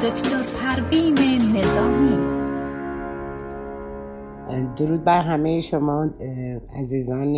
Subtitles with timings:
[0.00, 1.14] دکتر پروین
[1.56, 2.26] نظامی.
[4.76, 6.10] درود بر همه شما
[6.74, 7.36] عزیزان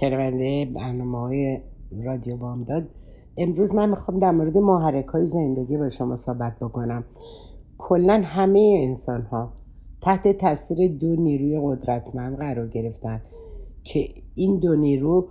[0.00, 1.58] شنونده برنامه های
[2.04, 2.88] رادیو بامداد.
[3.36, 7.04] امروز من می‌خوام در مورد محرک های زندگی با شما صحبت بکنم.
[7.78, 9.52] کلا همه انسان ها
[10.02, 13.22] تحت تاثیر دو نیروی قدرتمند قرار گرفتن
[13.84, 15.28] که این دو نیرو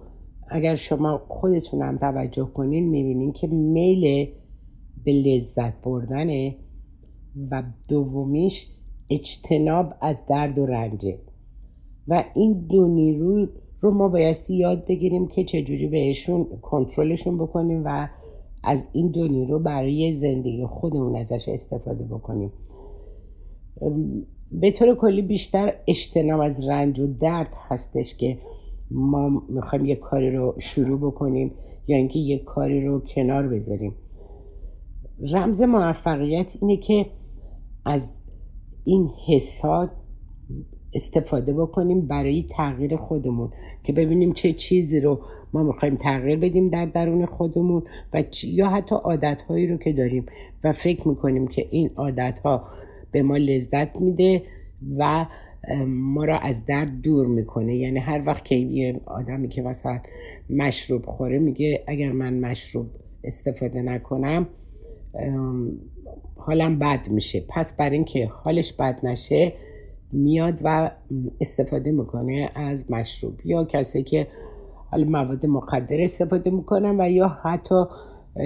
[0.49, 4.27] اگر شما خودتونم توجه کنین می‌بینین که میل
[5.05, 6.55] به لذت بردنه.
[7.51, 8.67] و دومیش
[9.09, 11.17] اجتناب از درد و رنجه.
[12.07, 13.47] و این دو نیرو
[13.81, 18.09] رو ما بایستی یاد بگیریم که چجوری بهشون کنترلشون بکنیم و
[18.63, 22.51] از این دو نیرو برای زندگی خودمون ازش استفاده بکنیم.
[24.51, 28.37] به طور کلی بیشتر اجتناب از رنج و درد هستش که
[28.91, 31.51] ما می‌خوایم یک کاری رو شروع بکنیم
[31.87, 33.95] یا اینکه یک کاری رو کنار بذاریم.
[35.19, 37.05] رمز موفقیت اینه که
[37.85, 38.19] از
[38.83, 39.91] این حسات
[40.93, 43.49] استفاده بکنیم برای تغییر خودمون
[43.83, 45.19] که ببینیم چه چیزی رو
[45.53, 47.83] ما می‌خوایم تغییر بدیم در درون خودمون
[48.13, 50.25] و یا حتی عادتهایی رو که داریم.
[50.63, 52.67] و فکر می‌کنیم که این عادتها
[53.11, 54.43] به ما لذت میده
[54.97, 55.25] و
[55.87, 57.75] ما را از درد دور می‌کنه.
[57.75, 59.99] یعنی هر وقت که یه آدمی که مثلا
[60.49, 62.85] مشروب خوره میگه اگر من مشروب
[63.23, 64.47] استفاده نکنم
[66.35, 67.43] حالم بد میشه.
[67.49, 69.53] پس بر اینکه حالش بد نشه
[70.11, 70.91] میاد و
[71.41, 73.33] استفاده می‌کنه از مشروب.
[73.45, 74.27] یا کسی که
[74.91, 77.83] حالا مواد مقدر استفاده می‌کنن و یا حتی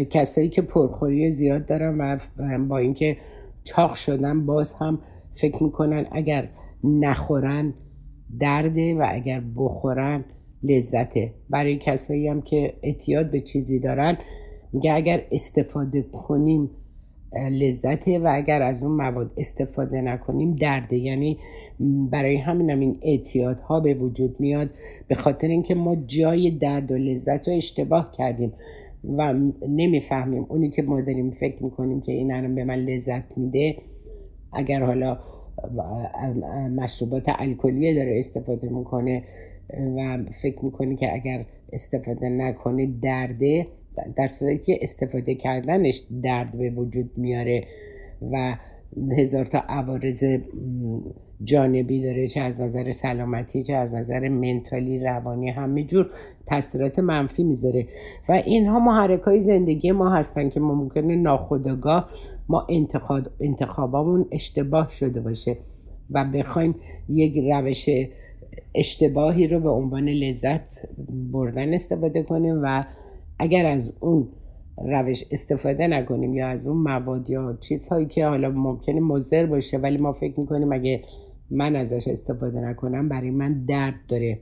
[0.10, 2.20] کسایی که پرخوری زیاد دارن و
[2.68, 3.18] با اینکه
[3.64, 5.00] چاق شدن باز هم
[5.42, 6.50] فکر می‌کنن اگر
[6.84, 7.74] نخورن
[8.40, 10.26] درده و اگر بخورن
[10.64, 11.34] لذته.
[11.50, 14.18] برای کسایی هم که اعتیاد به چیزی دارن
[14.74, 16.70] میگه اگر استفاده کنیم
[17.52, 20.98] لذته و اگر از اون مواد استفاده نکنیم درده.
[20.98, 21.38] یعنی
[22.12, 24.70] برای همین این اعتیادها به وجود میاد
[25.08, 28.54] به خاطر اینکه ما جای درد و لذت رو اشتباه کردیم
[29.04, 29.34] و
[29.70, 30.46] نمی‌فهمیم.
[30.50, 33.76] اونی که ما داریم فکر می‌کنیم که این الان به من لذت میده
[34.54, 35.20] اگر حالا
[36.76, 39.24] مشروبات الکلی داره استفاده می‌کنه
[39.98, 43.68] و فکر می‌کنه که اگر استفاده نکنه درده.
[44.16, 47.64] در صورتی که استفاده کردنش درد به وجود میاره
[48.32, 48.56] و
[49.18, 50.24] هزار تا عوارض
[51.44, 56.10] جانبی داره چه از نظر سلامتی چه از نظر منتالی روانی همه جور
[56.46, 57.88] تاثیرات منفی می‌ذاره.
[58.30, 62.10] و اینها محرک های زندگی ما هستن که ممکنه ناخودآگاه
[62.50, 65.58] ما انتخاب انتخابامون اشتباه شده باشه
[66.12, 66.76] و بخوایم
[67.10, 67.90] یک روش
[68.76, 70.90] اشتباهی رو به عنوان لذت
[71.32, 72.84] بردن استفاده کنیم و
[73.40, 74.28] اگر از اون
[74.78, 79.98] روش استفاده نکنیم یا از اون مواد یا چیزهایی که حالا ممکنه مضر باشه ولی
[79.98, 81.02] ما فکر می‌کنیم اگه
[81.52, 84.40] من ازش استفاده نکنم برای من درد داره.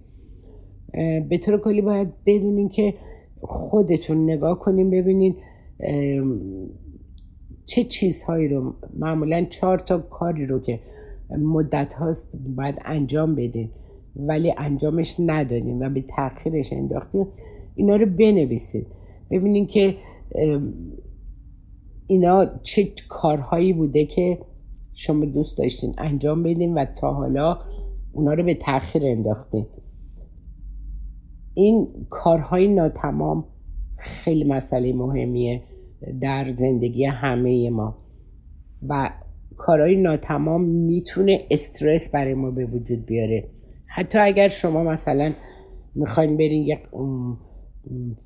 [1.29, 2.93] به طور کلی باید بدونین که
[3.41, 5.35] خودتون نگاه کنیم ببینین
[7.65, 10.79] چه چیزهایی رو معمولا چهار تا کاری رو که
[11.39, 13.69] مدت هاست باید انجام بدین
[14.15, 17.27] ولی انجامش ندادیم و به تاخیرش انداختیم
[17.77, 18.87] اینا رو بنویسید.
[19.31, 19.95] ببینین که
[22.07, 24.37] اینا چه کارهایی بوده که
[24.93, 27.57] شما دوست داشتین انجام بدین و تا حالا
[28.13, 29.65] اونا رو به تاخیر انداختین.
[31.53, 33.45] این کارهای ناتمام
[33.97, 35.61] خیلی مسئله مهمیه
[36.21, 37.97] در زندگی همه ما.
[38.89, 39.09] و
[39.57, 43.49] کارهای ناتمام می‌تونه استرس برای ما به وجود بیاره.
[43.85, 45.33] حتی اگر شما مثلا
[45.95, 46.79] می‌خواین برین یک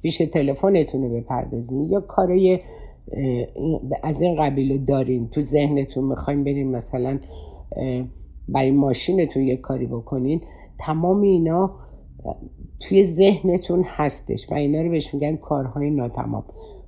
[0.01, 1.83] فیش تلفنتون رو بپردازین.
[1.83, 2.59] یا کارای
[4.03, 5.29] از این قبیل دارین.
[5.29, 7.19] تو ذهنتون می‌خواین برین مثلا
[8.49, 10.41] برای ماشینتون یه کاری بکنین.
[10.79, 11.71] تمام اینا
[12.79, 16.43] توی ذهنتون هستش و اینا رو بهش میگن کارهای ناتمام.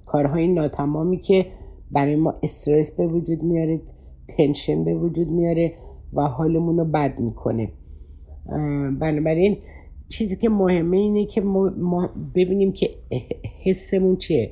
[0.06, 1.46] کارهای ناتمامی که
[1.92, 3.82] برای ما استرس به وجود میاره
[4.38, 5.74] تنشن به وجود میاره
[6.14, 7.72] و حالمون رو بد می‌کنه.
[9.00, 9.58] بنابراین
[10.14, 12.90] چیزی که مهمه اینه که ما ببینیم که
[13.64, 14.52] حسمون چیه.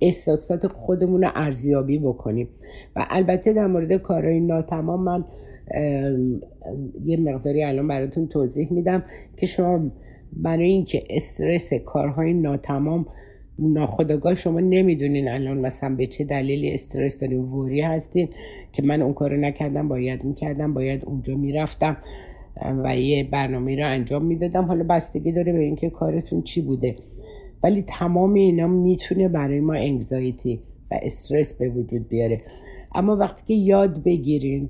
[0.00, 2.48] احساسات خودمون رو ارزیابی بکنیم.
[2.96, 5.24] و البته در مورد کارهای ناتمام من
[7.04, 9.02] یه مقداری الان براتون توضیح میدم
[9.36, 9.90] که شما
[10.32, 13.06] برای اینکه استرس کارهای ناتمام
[13.58, 18.28] ناخداگاه شما نمی‌دونین الان مثلا به چه دلیلی استرس دارین ووری هستین
[18.72, 21.96] که من اون کارو نکردم باید می‌کردم باید اونجا می‌رفتم.
[22.84, 24.64] و یه برنامه رو انجام می‌دادم.
[24.64, 26.96] حالا بستگی داره به اینکه کارتون چی بوده.
[27.62, 30.60] ولی تمام اینا می‌تونه برای ما انگزایتی
[30.90, 32.42] و استرس به وجود بیاره.
[32.94, 34.68] اما وقتی که یاد بگیرین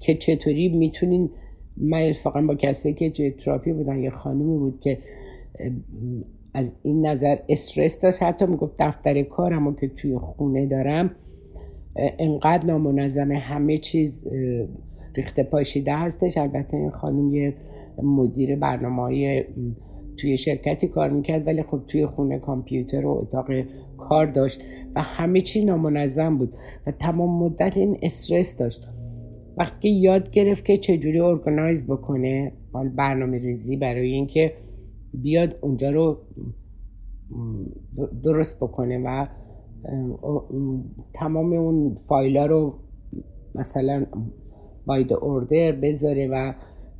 [0.00, 1.30] که چطوری می‌تونین
[1.76, 4.98] من فقط با کسایی که توی تراپی بودن یه خانومی بود که
[6.54, 11.10] از این نظر استرس داشت حتی می‌گفت دفتر کارم که توی خونه دارم
[11.96, 14.26] انقدر نامنظم همه چیز
[15.14, 16.38] ریخته پاشیده هستش.
[16.38, 17.54] البته این خانم یه
[18.02, 19.44] مدیر برنامه های
[20.16, 23.46] توی شرکتی کار می‌کرد ولی خب توی خونه کامپیوتر و اتاق
[23.98, 24.64] کار داشت
[24.94, 26.54] و همه چی نامنظم بود
[26.86, 28.88] و تمام مدت این استرس داشت.
[29.56, 32.52] وقتی یاد گرفت که چجوری ارگنایز بکنه
[32.96, 34.52] برنامه ریزی برای اینکه
[35.14, 36.18] بیاد اونجا رو
[38.24, 39.26] درست بکنه و
[41.14, 42.74] تمام اون فایلا رو
[43.54, 44.06] مثلا
[44.86, 46.52] باید اوردر بذاره و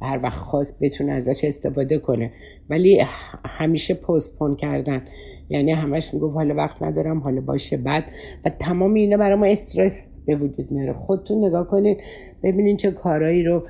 [0.03, 2.31] هر وقت خواست بتونه ازش استفاده کنه.
[2.71, 3.03] ولی
[3.45, 5.03] همیشه پستپون کردن.
[5.49, 8.05] یعنی همش می‌گفت حالا وقت ندارم حالا باشه بعد.
[8.45, 10.93] و تمام اینا برای ما استرس به وجود میاره.
[10.93, 11.99] خودتون نگاه کنید
[12.43, 13.63] ببینین چه کارهایی رو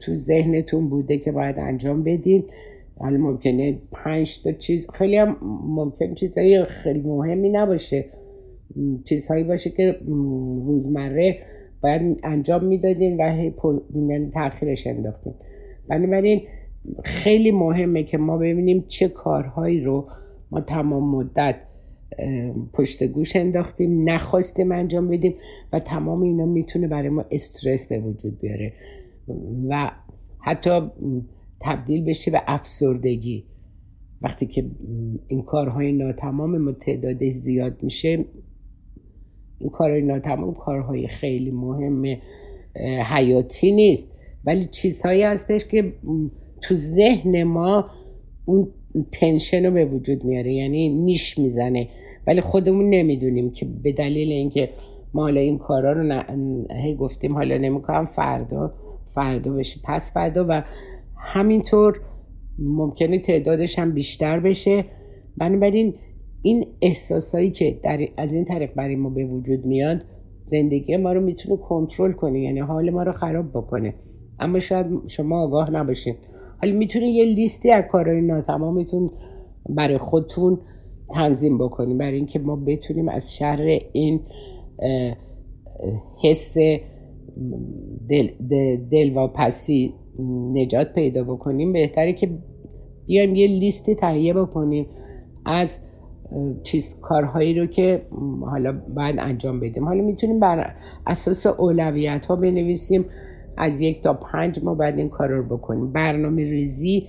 [0.00, 2.44] تو ذهنتون بوده که باید انجام بدین.
[2.98, 5.36] حالا ممکنه پنج تا چیز خیلی هم
[5.66, 8.04] ممکن چیزهای خیلی مهمی نباشه.
[9.04, 9.96] چیزهایی باشه که
[10.66, 11.38] روزمره
[11.82, 13.50] باید انجام می‌دادین و
[13.94, 15.34] یعنی تاخیرش انداختین.
[15.88, 16.42] بنابراین
[17.04, 20.08] خیلی مهمه که ما ببینیم چه کارهایی رو
[20.50, 21.56] ما تمام مدت
[22.72, 25.34] پشت گوش انداختیم نخواستیم انجام بدیم
[25.72, 28.72] و تمام اینا می‌تونه برای ما استرس به وجود بیاره.
[29.68, 29.90] و
[30.38, 30.80] حتی
[31.60, 33.44] تبدیل بشه به افسردگی.
[34.22, 34.64] وقتی که
[35.28, 38.24] این کارهای ناتمام ما تعدادش زیاد میشه
[39.58, 42.16] این کارهای ناتمام کارهای خیلی مهم
[43.14, 44.12] حیاتی نیست.
[44.44, 45.92] ولی چیزهایی هستش که
[46.62, 47.90] تو ذهن ما
[48.44, 48.68] اون
[49.12, 51.88] تنشن رو به وجود میاره یعنی نیش می‌زنه.
[52.26, 54.68] ولی خودمون نمی‌دونیم که به دلیل اینکه
[55.14, 56.22] ما حالا این کارا رو
[56.84, 58.74] هی گفتیم حالا نمی‌کنم فردا
[59.14, 60.46] فردا بشه پس فردا.
[60.48, 60.62] و
[61.16, 62.00] همینطور
[62.58, 64.84] ممکنه تعدادش هم بیشتر بشه.
[65.36, 65.94] بنابراین
[66.46, 70.04] این احساسایی که در از این طریق برای ما به وجود میاد
[70.44, 73.94] زندگی ما رو می‌تونه کنترل کنه یعنی حال ما رو خراب بکنه.
[74.38, 76.14] اما شاید شما آگاه نباشین.
[76.62, 79.10] حالا می‌تونه یه لیستی از کارهای ناتمامتون
[79.68, 80.58] برای خودتون
[81.14, 84.20] تنظیم بکنیم برای اینکه ما بتونیم از شر این
[86.24, 86.56] حس
[88.08, 88.28] دل,
[88.90, 89.94] دل, و پسی
[90.52, 91.72] نجات پیدا بکنیم.
[91.72, 92.30] بهتره که
[93.06, 94.86] بیایم یه لیستی تهیه بکنیم
[95.44, 95.85] از
[96.62, 98.02] چیز کارهایی رو که
[98.40, 99.84] حالا باید انجام بدیم.
[99.84, 100.74] حالا می‌تونیم بر
[101.06, 103.04] اساس اولویت ها بنویسیم
[103.56, 105.92] از یک تا پنج ما باید این کار رو بکنیم.
[105.92, 107.08] برنامه ریزی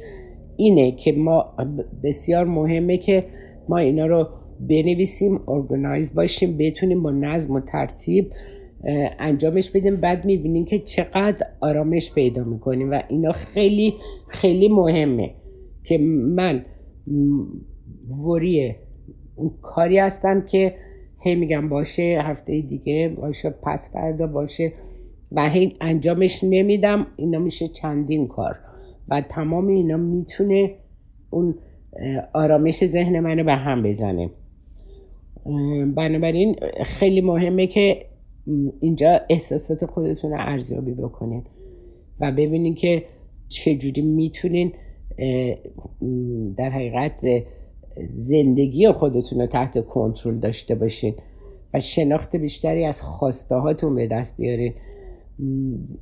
[0.57, 1.55] اینه که ما
[2.03, 3.23] بسیار مهمه که
[3.69, 4.27] ما اینا رو
[4.69, 8.31] بنویسیم ارگنایز باشیم بتونیم با نظم و ترتیب
[9.19, 9.95] انجامش بدیم.
[9.95, 13.93] بعد می‌بینیم که چقدر آرامش پیدا می‌کنیم و اینا خیلی
[14.27, 15.35] خیلی مهمه
[15.83, 15.97] که
[16.35, 16.65] من
[18.27, 18.86] وری اون
[19.61, 20.75] کاری هستم که
[21.19, 24.71] هی میگم باشه هفته دیگه باشه پس فردا باشه.
[25.31, 28.55] و هی انجامش نمیدم اینا میشه چندین کار.
[29.09, 30.75] و تمام اینا می‌تونه
[31.29, 31.55] اون
[32.33, 34.29] آرامش ذهن منو به هم بزنه.
[35.95, 38.06] بنابراین خیلی مهمه که
[38.81, 41.44] اینجا احساسات خودتون رو ارزیابی بکنین
[42.19, 43.03] و ببینین که
[43.49, 44.73] چجوری می‌تونین
[46.57, 47.25] در حقیقت
[48.18, 51.13] زندگی خودتون رو تحت کنترل داشته باشین
[51.73, 54.73] و شناخت بیشتری از خواسته هاتون به دست بیارین.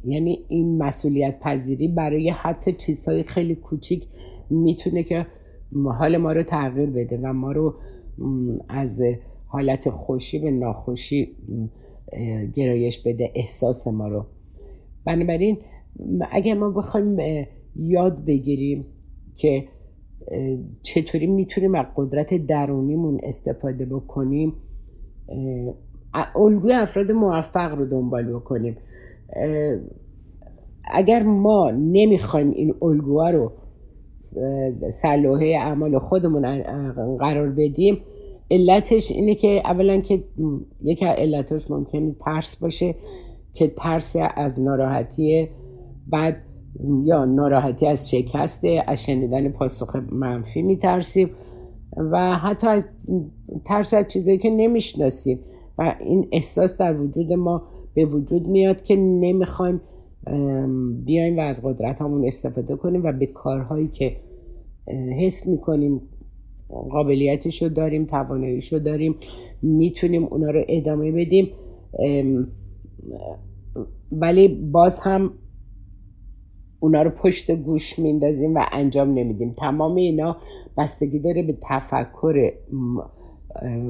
[0.06, 4.08] یعنی این مسئولیت پذیری برای حتی چیزهای خیلی کوچیک
[4.50, 5.25] می‌تونه که
[6.00, 7.75] حال ما رو تغییر بده و ما رو
[8.70, 9.04] از
[9.48, 11.36] حالت خوشی به ناخوشی
[12.56, 14.25] گرایش بده احساس ما رو.
[15.06, 15.58] بنابراین
[16.32, 17.18] اگر ما بخوایم
[17.75, 18.86] یاد بگیریم
[19.36, 19.68] که
[20.82, 24.53] چطوری می‌تونیم از قدرت درونیمون استفاده بکنیم؟
[26.36, 28.77] الگوی افراد موفق رو دنبال بکنیم.
[30.91, 33.51] اگر ما نمی‌خوایم این الگوها رو
[34.91, 36.62] صلاحه اعمال خودمون
[37.17, 37.98] قرار بدیم
[38.51, 40.24] علتش اینه که اولا که
[40.84, 42.96] یکی از علتش ممکنه ترس باشه
[43.53, 45.50] که ترس از ناراحتی.
[46.08, 46.38] بعد
[47.03, 51.29] یا ناراحتی از شکسته از شنیدن پاسخ منفی میترسیم
[51.98, 52.84] و حتی از
[53.65, 55.39] ترس از چیزایی که نمی‌شناسیم.
[55.77, 57.63] و این احساس در وجود ما
[57.94, 59.82] به وجود میاد که نمی‌خوایم
[61.05, 64.15] بیایم و از قدرت همون استفاده کنیم و به کارهایی که
[65.20, 66.01] حس می‌کنیم
[66.67, 69.15] قابلیتش رو داریم تواناییش رو داریم
[69.62, 71.48] می‌تونیم اونا رو ادامه بدیم.
[74.12, 75.32] ولی باز هم
[76.79, 79.53] اونا رو پشت گوش میندازیم و انجام نمیدیم.
[79.58, 80.38] تمام اینا
[80.77, 82.53] بستگی داره به تفکر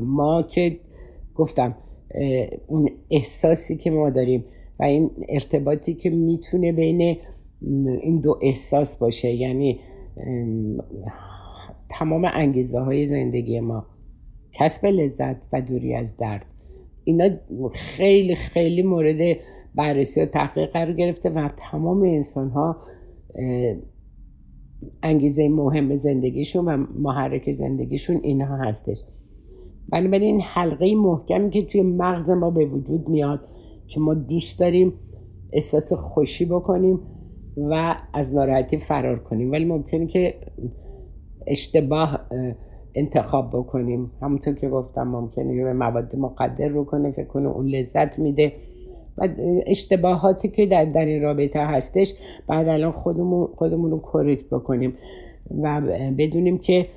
[0.01, 0.79] ما که
[1.35, 1.75] گفتم
[2.67, 4.45] اون احساسی که ما داریم
[4.79, 7.17] و این ارتباطی که می‌تونه بین
[8.01, 9.33] این دو احساس باشه.
[9.33, 9.79] یعنی
[11.89, 13.85] تمام انگیزه های زندگی ما
[14.53, 16.45] کسب لذت و دوری از درد
[17.03, 17.29] اینا
[17.73, 19.37] خیلی خیلی مورد
[19.75, 22.77] بررسی و تحقیق قرار گرفته و تمام انسان ها
[25.03, 28.97] انگیزه مهم زندگیشون و محرک زندگیشون اینها هستش.
[29.89, 33.39] بنابراین حلقه محکمی که توی مغز ما به وجود میاد
[33.87, 34.93] که ما دوست داریم
[35.53, 36.99] احساس خوشی بکنیم
[37.57, 39.51] و از ناراحتی فرار کنیم.
[39.51, 40.35] ولی ممکنه که
[41.47, 42.19] اشتباه
[42.95, 44.11] انتخاب بکنیم.
[44.21, 48.53] همونطور که گفتم ممکنه به مواد مقدر رو کنه فکر کنه اون لذت میده.
[49.17, 49.29] و
[49.65, 52.13] اشتباهاتی که در, در این رابطه هستش
[52.47, 54.97] بعد الان خودمون, خودمون رو کورکت بکنیم
[55.63, 55.81] و
[56.17, 56.87] بدونیم که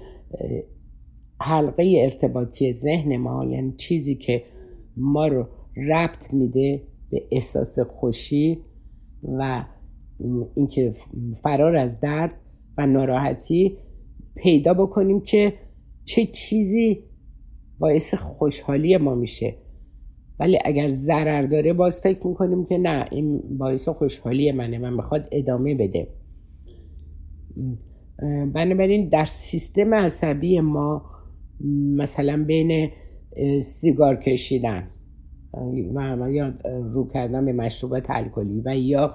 [1.41, 4.43] حلقه ارتباطی ذهن ما یعنی چیزی که
[4.97, 5.47] ما رو
[5.77, 8.65] ربط میده به احساس خوشی
[9.23, 9.65] و
[10.55, 10.95] اینکه
[11.43, 12.33] فرار از درد
[12.79, 13.79] و ناراحتی
[14.35, 15.53] پیدا بکنیم که
[16.05, 17.05] چه چیزی
[17.79, 19.55] باعث خوشحالی ما میشه.
[20.41, 25.29] ولی اگر ضرر داره باز فکر می‌کنیم که نه این باعث خوشحالی منه من می‌خواد
[25.33, 26.09] ادامه بده.
[28.55, 31.03] بنابراین در سیستم عصبی ما
[31.97, 32.91] مثلا بین
[33.63, 34.89] سیگار کشیدن
[35.95, 36.55] و یا
[36.93, 39.15] رو کردن به مشروبات الکلی و یا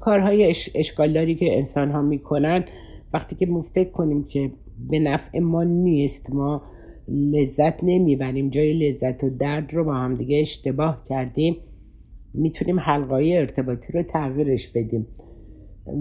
[0.00, 2.64] کارهای اشکالداری که انسان ها می‌کنن
[3.12, 4.50] وقتی که ما فکر کنیم که
[4.90, 6.62] به نفع ما نیست ما
[7.08, 8.50] لذت نمی‌بریم.
[8.50, 11.56] جای لذت و درد رو با هم دیگه اشتباه کردیم.
[12.34, 15.06] می‌تونیم حلقای ارتباطی رو تغییرش بدیم.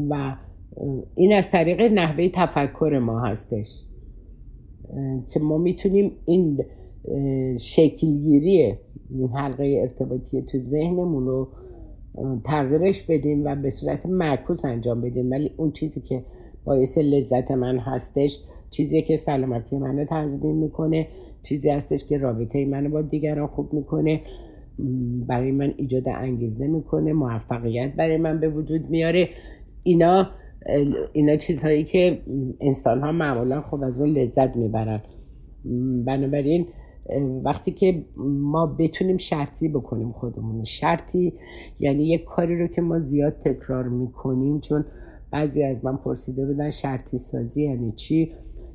[0.10, 0.36] و
[1.16, 3.68] این از طریق نحوه تفکر ما هستش.
[5.30, 6.66] که ما می‌تونیم این
[7.60, 8.74] شکلگیری
[9.10, 11.48] این حلقه ارتباطی تو ذهنمون رو
[12.46, 15.32] تغییرش بدیم و به صورت معکوس انجام بدیم.
[15.32, 16.24] ولی اون چیزی که
[16.66, 18.40] باعث لذت من هستش
[18.74, 21.08] چیزی که سلامتی منو تنظیم می‌کنه
[21.44, 24.22] چیزی هستش که رابطه منو با دیگران خوب می‌کنه.
[25.28, 29.30] برای من ایجاد انگیزه می‌کنه موفقیت برای من به وجود میاره.
[29.84, 30.28] اینا
[31.14, 32.22] اینا چیزهایی که
[32.62, 35.02] انسان ها معمولا خب از اون لذت می‌برن.
[36.06, 36.68] بنابراین
[37.44, 41.34] وقتی که ما بتونیم شرطی بکنیم خودمون شرطی
[41.80, 44.86] یعنی یک کاری رو که ما زیاد تکرار می‌کنیم چون
[45.32, 48.32] بعضی از من پرسیده بودن شرطی سازی یعنی چی؟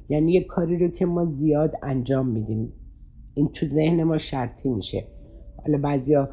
[0.08, 2.72] یعنی یک کاری رو که ما زیاد انجام میدیم.
[3.34, 5.04] این تو ذهن ما شرطی میشه.
[5.66, 6.28] حالا بعضیا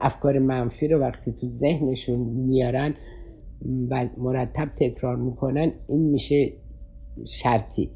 [0.00, 2.94] افکار منفی رو وقتی تو ذهنشون میارن
[3.90, 6.52] و مرتب تکرار می‌کنن این میشه
[7.26, 7.90] شرطی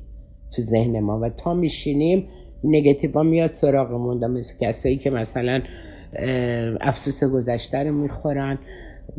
[0.56, 1.20] تو ذهن ما.
[1.20, 2.28] و تا میشینیم
[2.64, 4.26] نگتیو میاد سراغمون.
[4.26, 5.62] مثل کسایی که مثلا
[6.80, 8.58] افسوس گذشته رو می‌خورن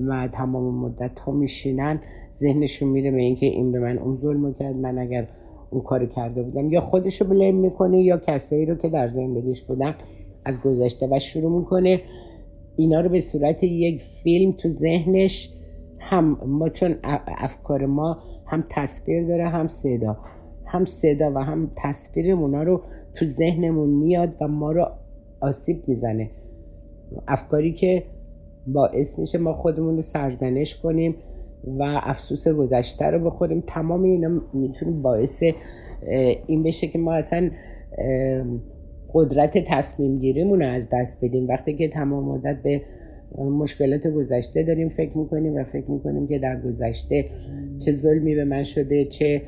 [0.07, 1.99] و تمام مدت ها میشینن
[2.33, 5.27] ذهنشون میره به اینکه این به من اون ظلم کرد من اگر
[5.75, 6.71] اون کار کرده بودم.
[6.71, 9.95] یا خودشو بلیم می‌کنه یا کسایی رو که در زندگیش بودن
[10.45, 12.01] از گذشته و شروع می‌کنه.
[12.75, 15.53] اینا رو به صورت یک فیلم تو ذهنش
[15.99, 16.95] هم ما چون
[17.27, 20.17] افکار ما هم تصویر داره هم صدا.
[20.65, 22.81] هم صدا و هم تصویر اونا رو
[23.15, 24.87] تو ذهنمون میاد و ما رو
[25.41, 26.29] آسیب می‌زنه.
[27.27, 28.03] افکاری که
[28.67, 31.15] باعث میشه ما خودمون رو سرزنش کنیم.
[31.67, 33.63] و افسوس گذشته رو بخوریم.
[33.67, 35.43] تمام اینا می‌تونه باعث
[36.47, 37.49] این بشه که ما اصلا
[39.13, 41.47] قدرت تصمیم گیریمون رو از دست بدیم.
[41.47, 42.81] وقتی که تمام مدت به
[43.37, 47.25] مشکلات گذشته داریم فکر می‌کنیم و فکر می‌کنیم که در گذشته
[47.85, 49.41] چه ظلمی به من شده چه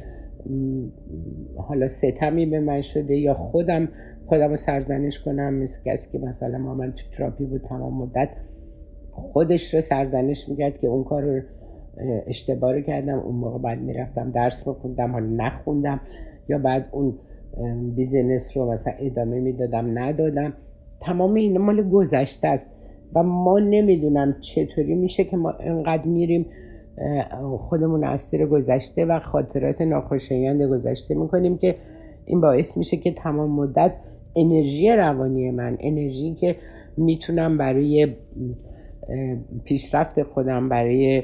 [1.55, 3.89] حالا ستمی به من شده یا خودم
[4.25, 5.53] خودم رو سرزنش کنم.
[5.53, 8.29] مثل کسی که مثلا ما من تو تراپی بود تمام مدت
[9.12, 11.41] خودش رو سرزنش می‌کرد که اون کار رو
[12.27, 16.00] اشتباه رو کردم اون موقع بعد می‌رفتم درس بخوندم حالا نخوندم.
[16.50, 17.13] یا بعد اون
[17.96, 20.54] بیزینس رو مثلا ادامه می‌دادم ندادم.
[21.01, 22.68] تمام این مال گذشته است.
[23.16, 26.46] و ما نمی‌دونم چطوری میشه که ما انقدر میریم
[27.58, 31.75] خودمون از گذشته و خاطرات ناخوشایند گذشته می‌کنیم که
[32.25, 33.92] این باعث میشه که تمام مدت
[34.36, 36.56] انرژی روانی من انرژی که
[36.98, 38.08] می‌تونم برای
[39.63, 41.24] پیشرفت خودم برای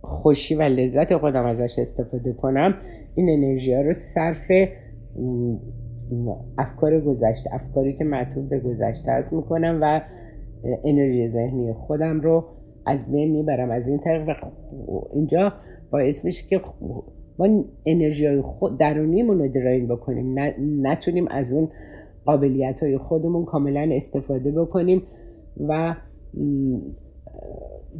[0.00, 2.74] خوشی و لذت خودم ازش استفاده کنم
[3.14, 4.50] این انرژی ها رو صرف
[6.58, 10.00] افکار گذشته افکاری که معطوف به گذشته است می‌کنم و
[10.84, 12.44] انرژی ذهنی خودم رو
[12.86, 13.70] از بین می‌برم.
[13.70, 14.28] از این طرف
[15.14, 15.52] اینجا
[15.90, 16.60] باعث میشه که
[17.38, 20.38] ما انرژی های خود درونیمون رو دراین بکنیم.
[20.82, 21.68] نتونیم از اون
[22.24, 25.02] قابلیت های خودمون کاملا استفاده بکنیم
[25.68, 25.94] و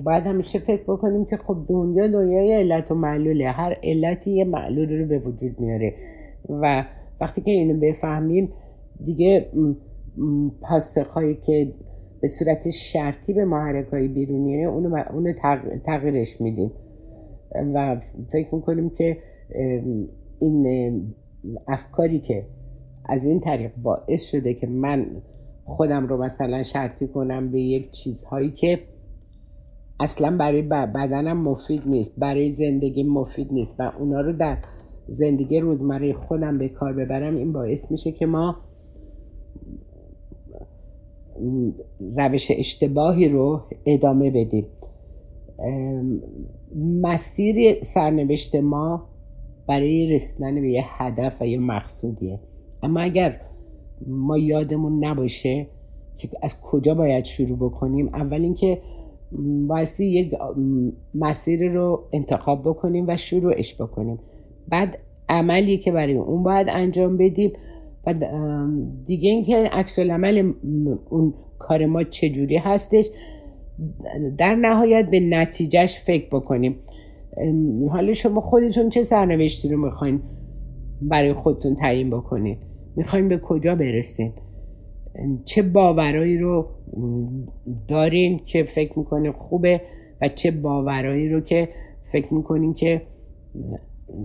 [0.04, 3.48] باید همیشه فکر بکنیم که خب دنیا دنیای علت و معلوله.
[3.48, 5.94] هر علتی یه معلول رو به وجود میاره.
[6.48, 6.84] و
[7.20, 8.52] وقتی که اینو بفهمیم
[9.04, 9.46] دیگه
[10.60, 11.72] پاسخهایی که
[12.20, 15.32] به صورت شرطی به محرک های بیرونیه اونو, اونو
[15.84, 16.70] تغییرش میدیم.
[17.74, 18.00] و
[18.32, 19.16] فکر می‌کنیم که
[20.40, 21.14] این
[21.68, 22.46] افکاری که
[23.04, 25.06] از این طریق باعث شده که من
[25.64, 28.78] خودم رو مثلا شرطی کنم به یک چیزهایی که
[30.00, 34.58] اصلا برای بدنم مفید نیست برای زندگی مفید نیست و اونا رو در
[35.08, 38.56] زندگی روزمره خودم به کار ببرم این باعث میشه که ما
[42.16, 44.66] روش اشتباهی رو ادامه بدیم.
[47.02, 49.08] مسیر سرنوشت ما
[49.68, 52.40] برای رسیدن به یه هدف و یه مقصودیه.
[52.82, 53.40] اما اگر
[54.06, 55.66] ما یادمون نباشه
[56.16, 58.78] که از کجا باید شروع بکنیم اول اینکه
[59.68, 60.34] بایستی یک
[61.14, 64.18] مسیر رو انتخاب بکنیم و شروعش بکنیم.
[64.68, 67.52] بعد عملی که برای اون باید انجام بدیم.
[68.06, 68.14] و
[69.06, 70.52] دیگه اینکه عکس عمل
[71.10, 73.10] اون کار ما چجوری هستش
[74.38, 76.76] در نهایت به نتیجهش فکر بکنیم.
[77.90, 80.20] حالا شما خودتون چه سرنوشتی رو می‌خواین
[81.02, 82.56] برای خودتون تعیین بکنین؟
[82.96, 84.32] می‌خواین به کجا برسین؟
[85.44, 86.66] چه باورایی رو
[87.88, 89.80] دارین که فکر می‌کنین خوبه
[90.20, 91.68] و چه باورایی رو که
[92.12, 93.02] فکر می‌کنین که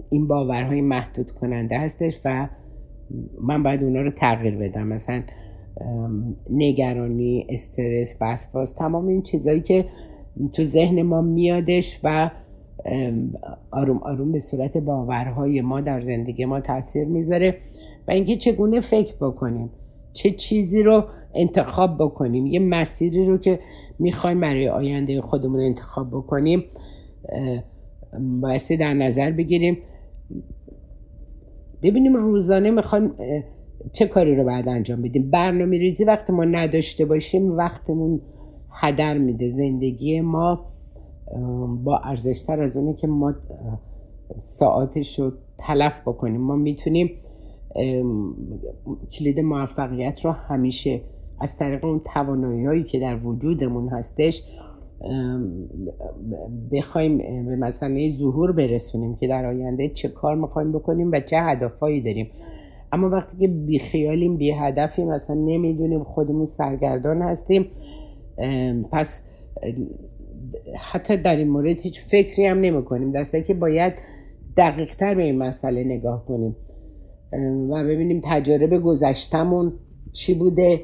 [0.09, 2.47] این باورهای محدود کننده هستش و
[3.41, 4.87] من باید اونا رو تغییر بدم.
[4.87, 5.23] مثلا
[6.49, 9.85] نگرانی استرس وسواس تمام این چیزهایی که
[10.53, 12.31] تو ذهن ما میادش و
[13.71, 17.57] آروم آروم به صورت باورهای ما در زندگی ما تاثیر می‌ذاره
[18.07, 19.69] و اینکه چگونه فکر بکنیم.
[20.15, 22.45] چه چیزی رو انتخاب بکنیم.
[22.45, 23.59] یه مسیری رو که
[23.99, 26.63] می‌خوایم برای آینده خودمون انتخاب بکنیم
[28.41, 29.77] بایستی در نظر بگیریم.
[31.81, 33.13] ببینیم روزانه می‌خوایم
[33.93, 35.29] چه کاری رو باید انجام بدیم.
[35.31, 38.21] برنامه ریزی وقتی ما نداشته باشیم وقتمون
[38.71, 39.49] هدر میده.
[39.49, 40.65] زندگی ما
[41.83, 43.33] با ارزشتر از اونه که ما
[44.41, 46.41] ساعتش رو تلف بکنیم.
[46.41, 47.11] ما می‌تونیم
[49.11, 51.01] کلید موفقیت رو همیشه
[51.39, 54.43] از طریق اون توانایی هایی که در وجودمون هستش
[56.71, 62.01] بخوایم به مسئله ظهور برسونیم که در آینده چه کار می‌خوایم بکنیم و چه هدفهایی
[62.01, 62.29] داریم.
[62.91, 67.65] اما وقتی که بیخیالیم بی هدفیم مثلا نمی‌دونیم خودمون سرگردان هستیم
[68.91, 69.23] پس
[70.79, 73.93] حتی در این مورد هیچ فکری هم نمی کنیم که باید
[74.57, 76.55] دقیق تر به این مسئله نگاه کنیم.
[77.69, 79.73] و ببینیم تجارب گذشتمون
[80.13, 80.81] چی بوده.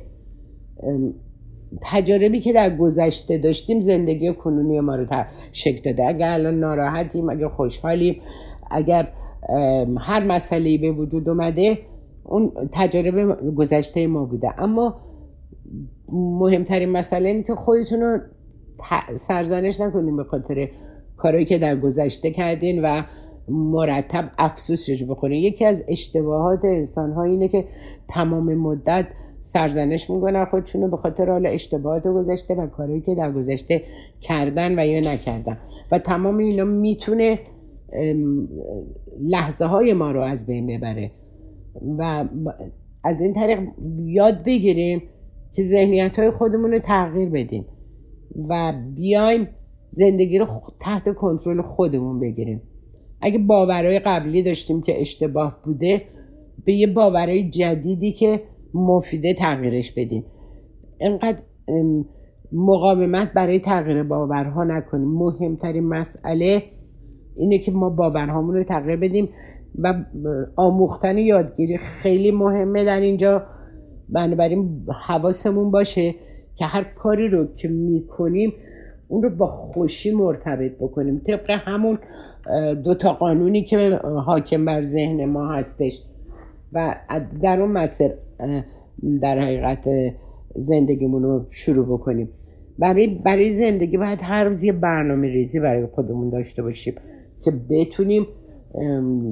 [1.81, 5.05] تجاربی که در گذشته داشتیم زندگی کنونی ما رو
[5.51, 6.07] شکل داده.
[6.07, 8.21] اگر الان ناراحتیم اگر خوشحالیم
[8.71, 9.07] اگر
[9.97, 11.77] هر مسئله به وجود اومده
[12.23, 14.61] اون تجارب گذشته ما بوده.
[14.61, 14.95] اما
[16.11, 18.19] مهمترین مسئله اینه که خودتون رو
[19.15, 20.67] سرزنش نکنیم به خاطر
[21.17, 23.03] کارهایی که در گذشته کردین و
[23.51, 27.65] مرتب افسوسش بخورین یکی از اشتباهات انسان ها اینه که
[28.07, 29.07] تمام مدت
[29.39, 33.83] سرزنش می‌کنن خودشونو به خاطر حال اشتباهات گذشته و کارهایی که در گذشته
[34.21, 35.57] کردن و یا نکردن.
[35.91, 37.39] و تمام اینا می‌تونه
[39.21, 41.11] لحظه های ما رو از بین ببره.
[41.97, 42.25] و
[43.03, 43.59] از این طریق
[44.05, 45.03] یاد بگیریم
[45.53, 47.65] که ذهنیت های خودمون رو تغییر بدیم
[48.49, 49.47] و بیایم
[49.89, 50.47] زندگی رو
[50.79, 52.61] تحت کنترل خودمون بگیریم.
[53.21, 56.01] اگه باورهای قبلی داشتیم که اشتباه بوده
[56.65, 58.41] به یه باورهای جدیدی که
[58.73, 60.25] مفیده تغییرش بدیم
[61.01, 61.39] انقدر
[62.51, 65.07] مقاومت برای تغییر باورها نکنیم.
[65.07, 66.63] مهمترین مسئله
[67.37, 69.29] اینه که ما باورهامون رو تغییر بدیم
[69.79, 69.93] و
[70.55, 73.43] آموختن یادگیری خیلی مهمه در اینجا.
[74.09, 76.15] بنابراین حواسمون باشه
[76.55, 78.53] که هر کاری رو که می‌کنیم
[79.07, 81.21] اون رو با خوشی مرتبط بکنیم.
[81.27, 81.99] طبق همون
[82.83, 86.03] دوتا قانونی که حاکم بر ذهن ما هستش.
[86.73, 86.95] و
[87.41, 88.11] در اون مسیر
[89.21, 90.13] در حقیقت
[90.55, 92.29] زندگیمون رو شروع بکنیم.
[92.79, 96.93] برای, برای زندگی باید هر روز یه برنامه ریزی برای خودمون داشته باشیم
[97.43, 98.27] که بتونیم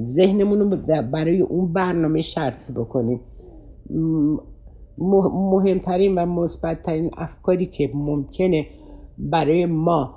[0.08, 3.20] ذهنمون رو برای اون برنامه شرط بکنیم.
[4.98, 8.66] مهمترین و مثبتترین افکاری که ممکنه
[9.18, 10.14] برای ما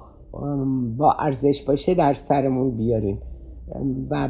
[0.98, 3.22] با ارزش باشه در سرمون بیاریم.
[4.10, 4.30] و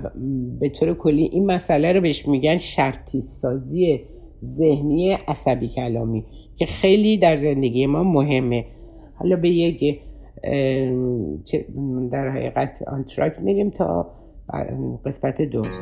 [0.59, 3.99] به طور کلی این مسئله رو بهش میگن شرطی سازی
[4.43, 8.65] ذهنی عصبی کلامی که خیلی در زندگی ما مهمه.
[9.15, 9.99] حالا به یک
[12.11, 14.11] در حقیقت آنتراک میریم تا
[15.05, 15.81] قسمت دوم.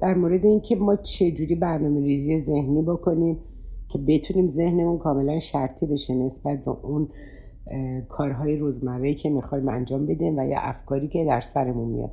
[0.00, 3.38] در مورد اینکه ما چجوری برنامه ریزی ذهنی بکنیم
[3.88, 7.08] که بتونیم ذهنمون کاملا شرطی بشه نسبت به اون
[8.08, 12.10] کارهای روزمره که می‌خوایم انجام بدیم و یا افکاری که در سرمون میاد.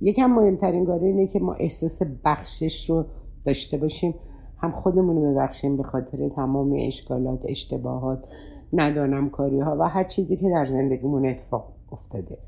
[0.00, 3.04] یکم مهمترین کار اینه که ما احساس بخشش رو
[3.44, 4.14] داشته باشیم.
[4.58, 8.24] هم خودمون رو ببخشیم به خاطر تمام اشکالات اشتباهات
[8.72, 12.38] ندانم کاری ها و هر چیزی که در زندگیمون اتفاق افتاده.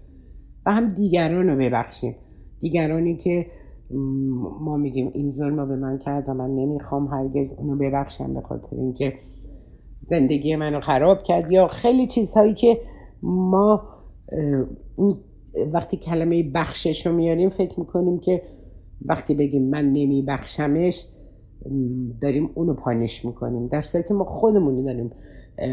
[0.67, 2.15] و هم دیگران رو ببخشیم.
[2.61, 3.47] دیگرانی که
[4.61, 8.77] ما میگیم این ظلم به من کرد و من نمی‌خوام هرگز اونو ببخشم به خاطر
[8.77, 9.13] اینکه
[10.03, 12.77] زندگی منو خراب کرد یا خیلی چیزهایی که
[13.23, 13.83] ما
[15.73, 18.43] وقتی کلمه بخشش رو میاریم فکر می‌کنیم که
[19.07, 21.07] وقتی بگیم من نمیبخشمش
[22.21, 23.67] داریم اونو پانش می‌کنیم.
[23.67, 25.11] در که ما خودمون داریم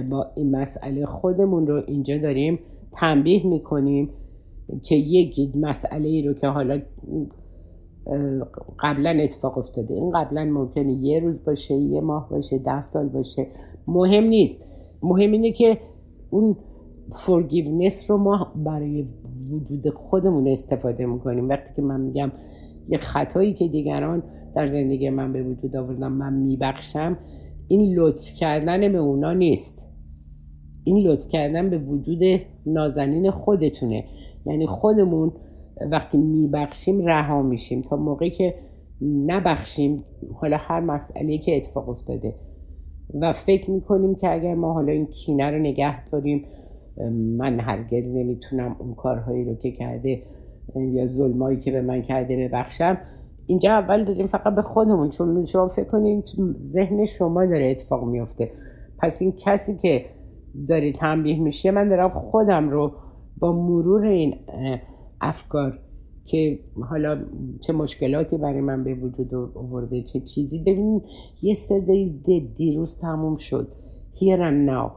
[0.10, 2.60] با این مسئله خودمون رو اینجا داریم
[2.92, 4.10] تنبیه می‌کنیم.
[4.84, 6.82] که یک مسئله ای رو که حالا
[8.80, 9.94] قبلا اتفاق افتاده.
[9.94, 13.48] این قبلا ممکنه یه روز باشه یه ماه باشه ده سال باشه.
[13.88, 14.62] مهم نیست.
[15.04, 15.78] مهم اینه که
[16.30, 16.56] اون
[17.12, 19.08] forgiveness رو ما برای
[19.52, 21.50] وجود خودمون استفاده می‌کنیم.
[21.50, 22.32] وقتی که من میگم
[22.90, 24.24] یه خطایی که دیگران
[24.56, 27.18] در زندگی من به وجود آوردن من میبخشم
[27.68, 29.90] این لطف کردن به اونا نیست.
[30.84, 32.20] این لطف کردن به وجود
[32.66, 34.04] نازنین خودتونه.
[34.46, 35.32] یعنی خودمون
[35.92, 38.56] وقتی میبخشیم رها میشیم تا موقعی که
[39.02, 40.04] نبخشیم
[40.34, 42.36] حالا هر مسئله که اتفاق افتاده.
[43.22, 46.46] و فکر می‌کنیم که اگر ما حالا این کینه رو نگه داریم
[47.38, 50.22] من هرگز نمی‌تونم اون کارهایی رو که کرده
[50.76, 52.98] یا ظلمایی که به من کرده ببخشم.
[53.48, 56.24] اینجا اول داریم فقط به خودمون چون شما فکر کنید
[56.64, 58.52] ذهن شما داره اتفاق میفته
[59.00, 60.06] پس این کسی که
[60.70, 62.92] داره تنبیه میشه من دارم خودم رو
[63.38, 64.36] با مرور این
[65.22, 65.80] افکار
[66.26, 67.26] که حالا
[67.62, 70.60] چه مشکلاتی برای من به وجود آورده چه چیزی.
[70.60, 71.04] ببینید
[71.42, 71.56] یه
[71.88, 72.24] دیز
[72.56, 73.68] دیروز تموم شد.
[74.16, 74.92] Here and now.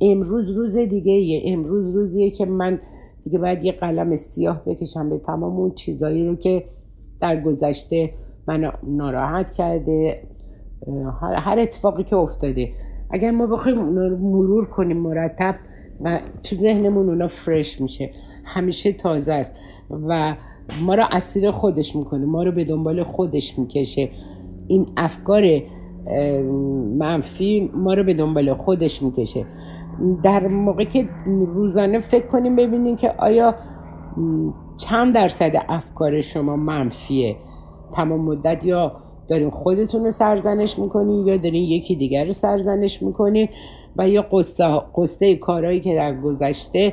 [0.00, 2.80] امروز روز دیگه یه امروز روزیه که من
[3.24, 6.64] دیگه باید یه قلم سیاه بکشم به تمام اون چیزایی رو که
[7.20, 8.10] در گذشته
[8.48, 10.22] من ناراحت کرده
[11.36, 12.68] هر اتفاقی که افتاده.
[13.10, 13.78] اگر ما بخوایم
[14.18, 15.54] مرور کنیم مرتب
[16.00, 18.10] و تو ذهنمون اونا فرش میشه.
[18.44, 19.56] همیشه تازه است.
[20.08, 20.36] و
[20.80, 22.26] ما رو اسیر خودش می‌کنه.
[22.26, 24.10] ما رو به دنبال خودش می‌کشه.
[24.68, 25.42] این افکار
[26.98, 29.44] منفی ما رو به دنبال خودش می‌کشه.
[30.22, 33.54] در موقع که روزانه فکر کنیم ببینیم که آیا
[34.76, 37.36] چند درصد افکار شما منفیه.
[37.92, 38.92] تمام مدت یا
[39.28, 43.48] دارین خودتون رو سرزنش می‌کنین یا دارین یکی دیگر رو سرزنش می‌کنین.
[43.98, 44.64] و یا قصه,
[44.96, 46.92] قصه کارهایی که در گذشته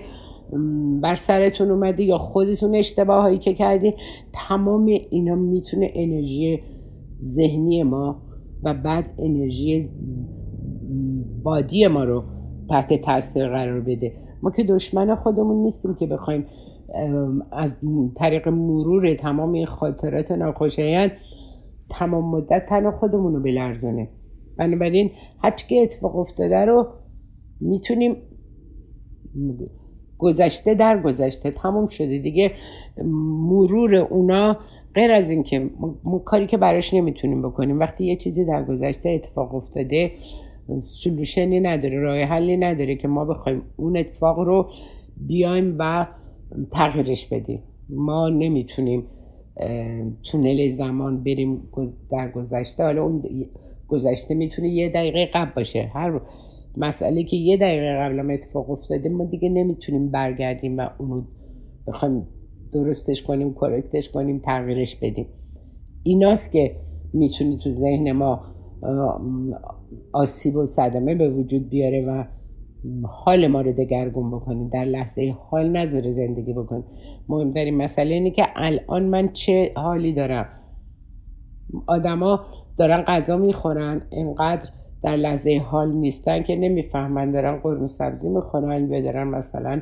[1.02, 3.94] بر سرتون اومده یا خودتون اشتباه هایی که کردین
[4.34, 6.60] تمام اینا می‌تونه انرژی
[7.24, 8.22] ذهنی ما
[8.64, 9.90] و بعد انرژی
[11.44, 12.24] بادی ما رو
[12.70, 14.12] تحت تاثیر قرار بده.
[14.44, 16.46] ما که دشمن خودمون نیستیم که بخوایم
[17.52, 17.78] از
[18.16, 21.12] طریق مرور تمام این خاطرات ناخوشایند
[21.90, 24.10] تمام مدت تن خودمون رو بلرزونه.
[24.58, 25.12] بنابراین
[25.42, 26.88] هرچی که اتفاق افتاده رو
[27.60, 28.16] می‌تونیم
[30.18, 32.18] گذشته در گذشته تموم شده.
[32.18, 32.52] دیگه
[33.06, 34.58] مرور اونا
[34.96, 35.70] غیر از اینکه
[36.26, 37.80] کاری که براش نمی‌تونیم بکنیم.
[37.80, 40.12] وقتی یه چیزی در گذشته اتفاق افتاده
[41.04, 44.70] سلوشنی نداره راه حلی نداره که ما بخوایم اون اتفاق رو
[45.28, 46.08] بیایم و
[46.72, 47.64] تغییرش بدیم.
[47.90, 49.04] ما نمی‌تونیم
[50.32, 51.70] تونل زمان بریم
[52.12, 52.84] در گذشته.
[52.84, 53.24] حالا اون
[53.88, 55.92] گذشته می‌تونه یه دقیقه قبل باشه.
[55.94, 56.22] هر
[56.78, 61.24] مسئله که یه دقیقه قبل اتفاق افتاده ما دیگه نمی‌تونیم برگردیم و اونو
[61.88, 62.28] بخوایم
[62.74, 65.26] درستش کنیم کرکتش کنیم تغییرش بدیم.
[66.04, 66.76] ایناست که
[67.14, 68.42] می‌تونی تو ذهن ما
[70.14, 72.24] آسیب و صدمه به وجود بیاره و
[73.04, 76.84] حال ما رو دگرگون بکنید در لحظه حال نظر زندگی بکن
[77.30, 80.46] مهمترین مسئله اینه که الان من چه حالی دارم؟
[81.88, 82.40] آدما
[82.78, 84.70] دارن غذا می‌خورن اینقدر
[85.04, 89.82] در لحظه حال نیستن که نمی‌فهمن دارن قرمه سبزی می‌خورن یا دارن مثلا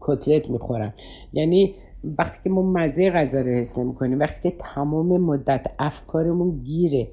[0.00, 0.92] کتلت می‌خورن.
[1.32, 1.74] یعنی
[2.18, 7.08] وقتی که ما مزه غذا رو حس نمی‌کنیم وقتی که تمام مدت افکارمون گیره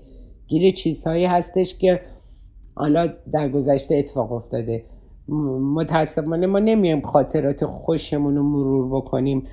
[0.48, 2.02] گیره چیزهایی هستش که
[2.76, 4.84] حالا در گذشته اتفاق افتاده.
[5.76, 9.48] متاسفانه ما نمیایم خاطرات خوشمون رو مرور بکنیم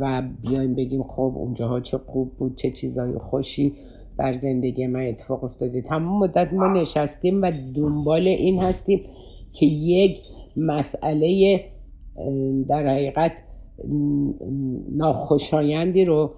[0.00, 3.76] و بیایم بگیم خب اونجاها چه خوب بود چه چیزهای خوشی.
[4.18, 5.82] در زندگی من اتفاق افتاده.
[5.82, 9.00] تمام مدت ما نشستیم و دنبال این هستیم
[9.52, 10.18] که یک
[10.56, 11.60] مسئله
[12.68, 13.32] در حقیقت
[14.96, 16.30] ناخوشایندی رو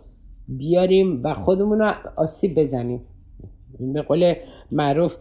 [0.48, 3.00] بیاریم و خودمون رو آسیب بزنیم.
[3.80, 4.34] به قول
[4.72, 5.14] معروف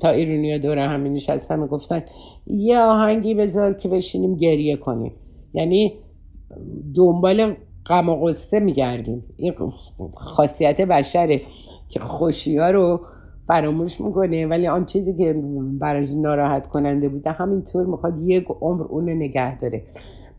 [0.00, 2.02] تا ایرونیا دور همین نشستن و گفتن
[2.46, 5.12] یه آهنگی بذار که بشینیم گریه کنیم.
[5.54, 5.92] یعنی
[6.94, 7.54] دنبال
[7.86, 9.24] غم و میگردیم.
[9.36, 9.54] این
[10.14, 11.40] خاصیت بشره
[11.94, 13.00] که خوشی ها رو
[13.48, 15.42] فراموش می‌کنه ولی آن چیزی که
[15.80, 19.82] براش ناراحت کننده بوده همینطور می‌خواد یک عمر اون نگه داره.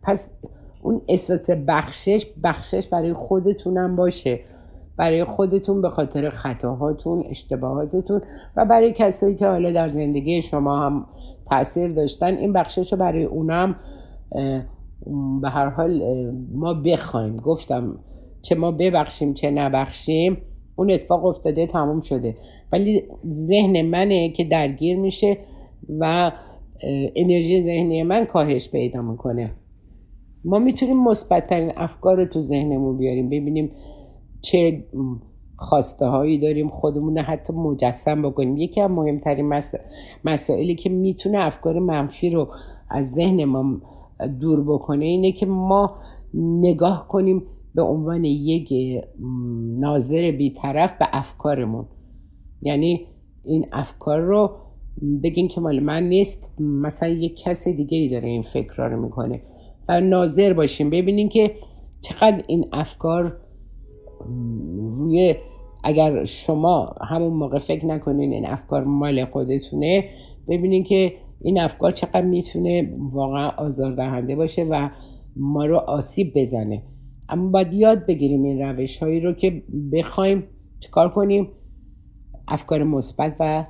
[0.04, 0.34] پس
[0.82, 4.40] اون احساس بخشش بخشش برای خودتونم باشه.
[4.98, 8.22] برای خودتون به خاطر خطاهاتون اشتباهاتتون
[8.58, 11.06] و برای کسایی که حالا در زندگی شما هم
[11.50, 13.76] تاثیر داشتن این بخشش رو برای اونم
[15.42, 16.02] به هر حال
[16.54, 17.36] ما بخوایم.
[17.36, 18.00] گفتم
[18.42, 20.38] چه ما ببخشیم چه نبخشیم.
[20.76, 22.36] اون اتفاق افتاده تموم شده.
[22.72, 25.38] ولی ذهن منه که درگیر میشه
[26.00, 26.32] و
[27.16, 29.52] انرژی ذهنی من کاهش پیدا می‌کنه.
[30.46, 33.72] ما می‌تونیم مثبتترین افکار رو تو ذهنمون بیاریم ببینیم
[34.42, 34.84] چه
[35.58, 38.58] خواسته هایی داریم خودمون حتی مجسم بکنیم.
[38.58, 39.62] یکی از مهمترین
[40.26, 42.48] مسائلی که می‌تونه افکار منفی رو
[42.90, 43.82] از ذهن ما
[44.40, 45.96] دور بکنه اینه که ما
[46.34, 47.44] نگاه کنیم
[47.76, 48.74] به عنوان یک
[49.80, 51.86] ناظر بیطرف به افکارمون.
[52.62, 53.08] یعنی
[53.44, 54.50] این افکار رو
[55.24, 59.42] بگین که مال من نیست مثلا یک کس دیگه ای داره این فکر رو می‌کنه.
[59.90, 61.52] و ناظر باشیم ببینین که
[62.02, 63.38] چقدر این افکار
[64.92, 65.36] روی
[65.84, 70.10] اگر شما همون موقع فکر نکنین این افکار مال خودتونه
[70.48, 74.90] ببینین که این افکار چقدر می‌تونه واقعا آزاردهنده باشه و
[75.36, 76.82] ما رو آسیب بزنه.
[77.30, 80.44] اما باید یاد بگیریم این روش هایی رو که بخوایم
[80.80, 81.48] چکار کنیم؟
[82.48, 83.66] افکار مثبت و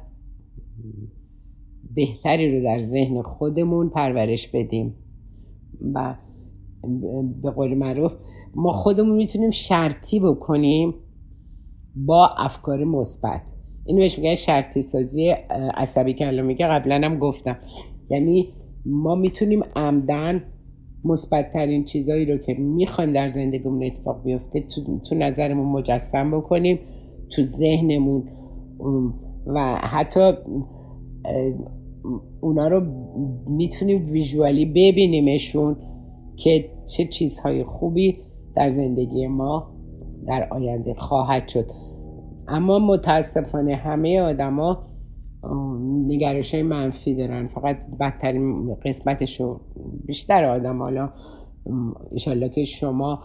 [1.95, 4.93] بهتری رو در ذهن خودمون پرورش بدیم.
[5.93, 6.15] و
[7.41, 8.11] به قول معروف
[8.55, 10.93] ما خودمون می‌تونیم شرطی بکنیم
[11.95, 13.41] با افکار مثبت.
[13.85, 15.29] اینو بهش میگن شرطی سازی
[15.75, 16.13] عصبی.
[16.13, 17.57] که الان میگه قبلا هم گفتم.
[18.09, 18.53] یعنی
[18.85, 20.43] ما می‌تونیم عمدن
[21.05, 26.79] مثبت ترین چیزایی رو که می‌خوایم در زندگیمون اتفاق بیفته تو, تو نظرمون مجسم بکنیم
[27.29, 28.23] تو ذهنمون.
[29.47, 30.31] و حتی
[32.41, 32.81] اونا رو
[33.47, 35.75] می‌تونیم ویژوالی ببینیمشون
[36.35, 38.17] که چه چیزهای خوبی
[38.55, 39.75] در زندگی ما
[40.27, 41.65] در آینده خواهد شد.
[42.47, 44.94] اما متاسفانه همه آدما
[46.07, 47.47] نگرش های منفی دارن.
[47.47, 49.59] فقط بدترین قسمتشو
[50.05, 51.09] بیشتر آدم حالا
[52.11, 53.19] ایشالله که شما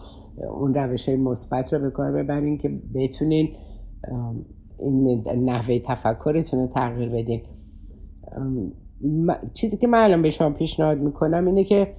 [0.59, 3.49] اون روش های مثبت رو به کار ببرین که بتونین
[4.79, 7.41] این نحوه تفکرتون رو تغییر بدین.
[9.53, 11.93] چیزی که من الان به شما پیشنهاد می‌کنم اینه که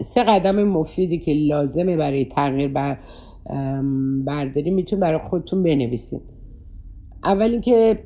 [0.00, 2.98] سه قدم مفیدی که لازمه برای تغییر بر
[4.26, 6.20] برداری میتون برای خودتون بنویسین.
[7.24, 7.98] اول اینکه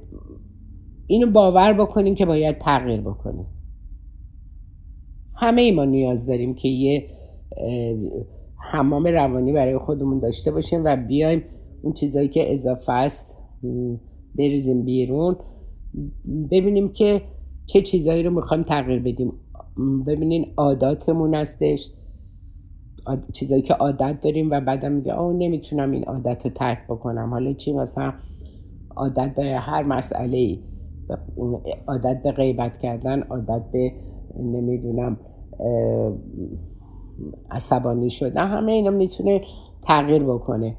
[1.11, 3.47] اینو باور بکنین که باید تغییر بکنین
[5.37, 7.05] همه ای ما نیاز داریم که یه
[8.73, 11.42] حمام روانی برای خودمون داشته باشیم و بیایم
[11.83, 13.38] اون چیزایی که اضافه است
[14.38, 15.37] بریزیم بیرون.
[16.51, 17.23] ببینیم که
[17.66, 19.33] چه چیزایی رو می‌خوایم تغییر بدیم.
[20.07, 21.90] ببینین عاداتمون هستش.
[23.33, 27.31] چیزایی که عادت داریم و بعدم میگه آه نمی‌تونم این عادت رو ترک بکنم.
[27.31, 28.12] حالا چی مثلا؟
[28.97, 30.59] عادت به هر مسئله ای
[31.88, 33.92] عادت به غیبت کردن عادت به
[34.37, 35.16] نمی‌دونم
[37.51, 39.40] عصبانی شدن همه اینا می‌تونه
[39.83, 40.77] تغییر بکنه.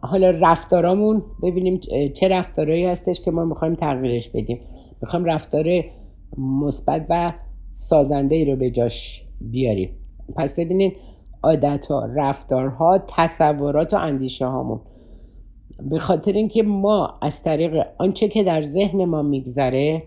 [0.00, 1.80] حالا رفتارامون ببینیم
[2.14, 4.60] چه رفتارهایی هستش که ما می‌خوایم تغییرش بدیم.
[5.02, 5.64] می‌خوایم رفتار
[6.38, 7.32] مثبت و
[7.72, 9.90] سازنده ای رو به جاش بیاریم.
[10.36, 10.92] پس ببینین
[11.42, 14.80] عادت ها رفتارها تصورات و اندیشه هامون
[15.90, 20.02] به خاطر اینکه ما از طریق آنچه که در ذهن ما میگذره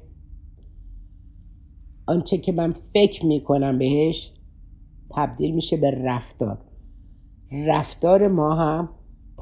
[2.08, 4.34] آنچه که من فکر می‌کنم بهش
[5.12, 6.58] تبدیل میشه به رفتار.
[7.52, 8.90] رفتار ما هم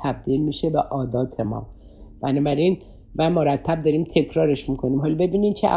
[0.04, 1.68] تبدیل میشه به عادات ما.
[2.22, 2.78] بنابراین
[3.16, 5.02] و مرتب داریم تکرارش می‌کنیم.
[5.02, 5.70] حالا ببینین چه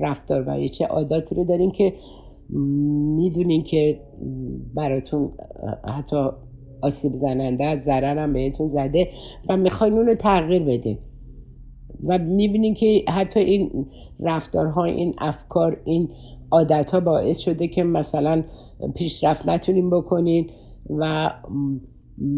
[0.00, 1.94] رفتار و چه عاداتی رو داریم که
[3.16, 4.00] می‌دونین که
[4.74, 5.32] براتون
[5.84, 6.28] حتی
[6.84, 9.08] آسیب زننده از هم بهتون زده
[9.48, 10.98] و می‌خواین اون رو تغییر بدین.
[12.06, 13.86] و می‌بینین که حتی این
[14.20, 16.08] رفتارها این افکار این
[16.50, 18.44] عادت باعث شده که مثلا
[18.94, 20.50] پیشرفت نتونیم بکنین
[20.90, 21.30] و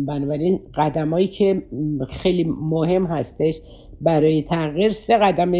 [0.07, 1.63] بنابراین قدمایی که
[2.09, 3.61] خیلی مهم هستش
[4.01, 5.53] برای تغییر سه قدم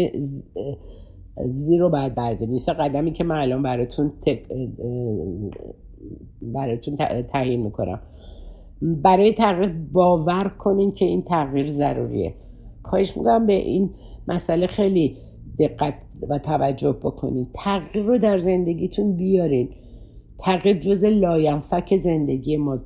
[1.45, 4.13] زیرو باید برداریم سه قدمی که من الان براتون
[6.41, 6.97] براتون
[7.33, 7.99] تعیین می‌کنم.
[8.81, 12.33] برای تغییر باور کنین که این تغییر ضروریه.
[12.83, 13.89] خواهش می‌کنم به این
[14.27, 15.15] مسئله خیلی
[15.59, 15.93] دقت
[16.29, 17.47] و توجه بکنین.
[17.53, 19.69] تغییر رو در زندگیتون بیارین.
[20.39, 22.79] تغییر جز لاینفک زندگی ما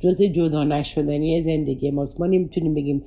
[0.00, 2.20] جز جدا نشدنی زندگی ماست.
[2.20, 3.02] ما نمی‌تونیم بگیم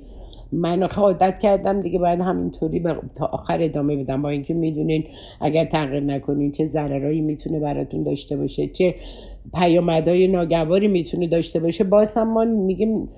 [0.52, 2.84] من عادت کردم دیگه باید همینطوری
[3.16, 4.22] تا آخر ادامه بدم.
[4.22, 5.04] با اینکه می‌دونین
[5.40, 8.94] اگر تغییر نکنین چه ضررایی می‌تونه براتون داشته باشه چه
[9.54, 11.84] پیامدهای ناگواری می‌تونه داشته باشه.
[11.84, 13.08] باز هم ما میگیم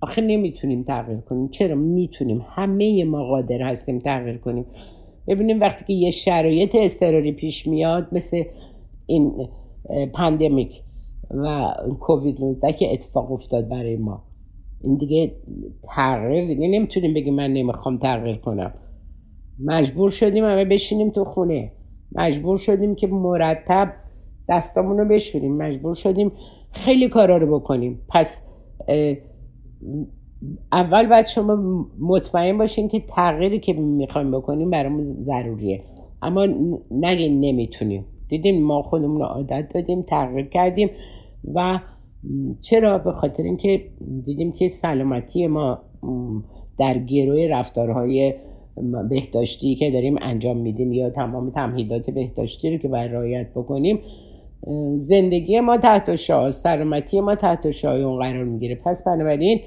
[0.00, 1.48] آخه نمی‌تونیم تغییر کنیم.
[1.48, 2.46] چرا؟ می‌تونیم.
[2.48, 4.66] همه ما قادر هستیم تغییر کنیم.
[5.28, 8.42] ببینیم وقتی که یه شرایط اضطراری پیش میاد مثل
[9.06, 9.48] این
[10.14, 10.82] پندمیک
[11.30, 14.22] و کووید 19 که اتفاق افتاد برای ما.
[14.84, 15.32] این دیگه
[15.82, 18.74] تغییر دیگه نمی‌تونیم بگیم من نمی‌خوام تغییر کنم.
[19.64, 21.72] مجبور شدیم همه بشینیم تو خونه.
[22.12, 23.92] مجبور شدیم که مرتب
[24.50, 26.32] دستامون رو بشوریم مجبور شدیم
[26.72, 27.98] خیلی کارا رو بکنیم.
[28.08, 28.42] پس
[30.72, 35.82] اول باید شما مطمئن باشین که تغییری که می‌خوایم بکنیم برامون ضروریه.
[36.22, 36.46] اما
[36.90, 38.04] نگین نمی‌تونیم.
[38.28, 40.90] دیدیم ما خودمون رو عادت دادیم تغییر کردیم
[41.54, 41.80] و
[42.60, 43.84] چرا؟ به خاطر اینکه
[44.24, 45.78] دیدیم که سلامتی ما
[46.78, 48.34] در گروه رفتارهای
[49.10, 53.98] بهداشتی که داریم انجام میدیم یا تمام تمهیدات بهداشتی رو که باید رعایت بکنیم
[54.98, 58.74] زندگی ما تحت شاه سلامتی ما تحت شاه قرار می‌گیره.
[58.74, 59.60] پس بنابراین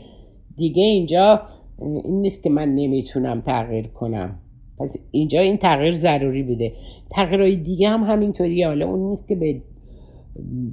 [0.58, 1.42] دیگه اینجا
[1.80, 4.40] این نیست که من نمی‌تونم تغییر کنم.
[4.80, 6.72] پس اینجا این تغییر ضروری بوده.
[7.10, 8.64] تغییرهای دیگه هم همینطوری.
[8.64, 9.62] حالا اون نیست که به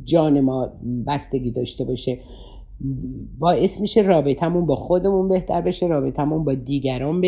[0.05, 0.69] جان ما
[1.07, 2.19] بستگی داشته باشه.
[3.39, 7.23] باعث میشه رابطمون با خودمون بهتر بشه رابطمون با دیگران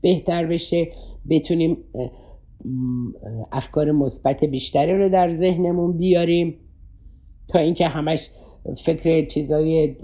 [0.00, 0.88] بهتر بشه.
[1.30, 1.76] بتونیم
[3.52, 6.54] افکار مثبت بیشتری رو در ذهنمون بیاریم
[7.48, 8.30] تا اینکه همش
[8.84, 9.96] فکر چیزای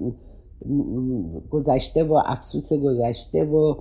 [1.51, 3.75] گذشته و افسوس گذشته و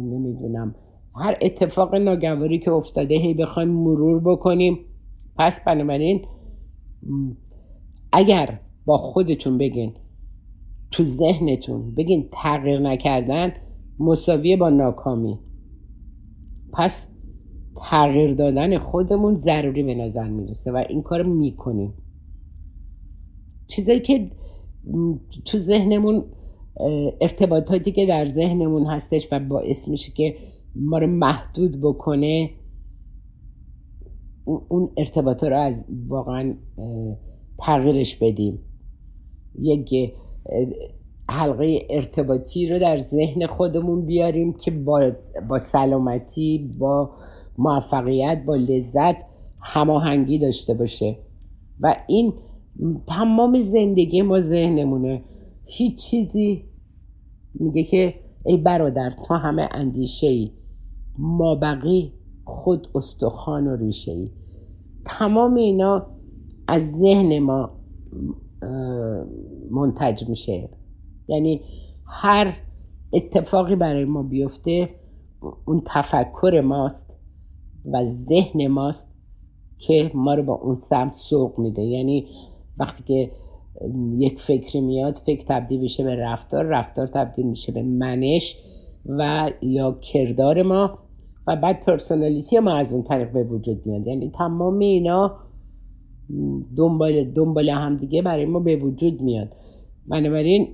[0.00, 0.74] نمی‌دونم
[1.16, 4.78] هر اتفاق ناگواری که افتاده هی بخوایم مرور بکنیم.
[5.38, 6.24] پس بنابراین
[8.12, 9.92] اگر با خودتون بگین
[10.90, 13.52] تو ذهنتون بگین تغییر نکردن
[13.98, 15.38] مساویه با ناکامی.
[16.72, 17.13] پس
[17.76, 21.94] تغییر دادن خودمون ضروری به نظر می‌رسه و این کار می‌کنیم.
[23.66, 24.30] چیزایی که
[25.44, 26.24] تو ذهنمون
[27.20, 30.34] ارتباطاتی که در ذهنمون هستش و باعث میشه که
[30.76, 32.50] ما رو محدود بکنه
[34.44, 36.54] اون ارتباط رو از واقعا
[37.58, 38.58] تغییرش بدیم.
[39.60, 40.12] یک
[41.30, 45.12] حلقه ارتباطی رو در ذهن خودمون بیاریم که با,
[45.48, 47.10] با سلامتی با
[47.58, 49.16] موفقیت با لذت
[49.60, 51.18] هماهنگی داشته باشه.
[51.80, 52.32] و این
[53.06, 55.22] تمام زندگی ما ذهنمونه.
[55.66, 56.64] هیچ چیزی
[57.54, 58.14] میگه که
[58.46, 60.50] ای برادر تو همه اندیشه ای
[61.18, 62.12] ما بقی
[62.44, 64.30] خود استخوان و ریشه ای
[65.04, 66.06] تمام اینا
[66.68, 67.70] از ذهن ما
[69.70, 70.68] منتج میشه.
[71.28, 71.60] یعنی
[72.06, 72.56] هر
[73.12, 74.90] اتفاقی برای ما بیفته
[75.64, 77.13] اون تفکر ماست.
[77.92, 79.14] و ذهن ماست
[79.78, 81.82] که ما رو با اون سمت سوق میده.
[81.82, 82.26] یعنی
[82.78, 83.30] وقتی که
[84.18, 88.56] یک فکری میاد فکر تبدیل میشه به رفتار رفتار تبدیل میشه به منش
[89.06, 90.98] و یا کردار ما
[91.46, 94.06] و بعد پرسونالیتی ما از اون طریق به وجود میاد.
[94.06, 95.36] یعنی تمام اینا
[96.76, 99.48] دنبال دنبال هم دیگه برای ما به وجود میاد.
[100.06, 100.68] بنابراین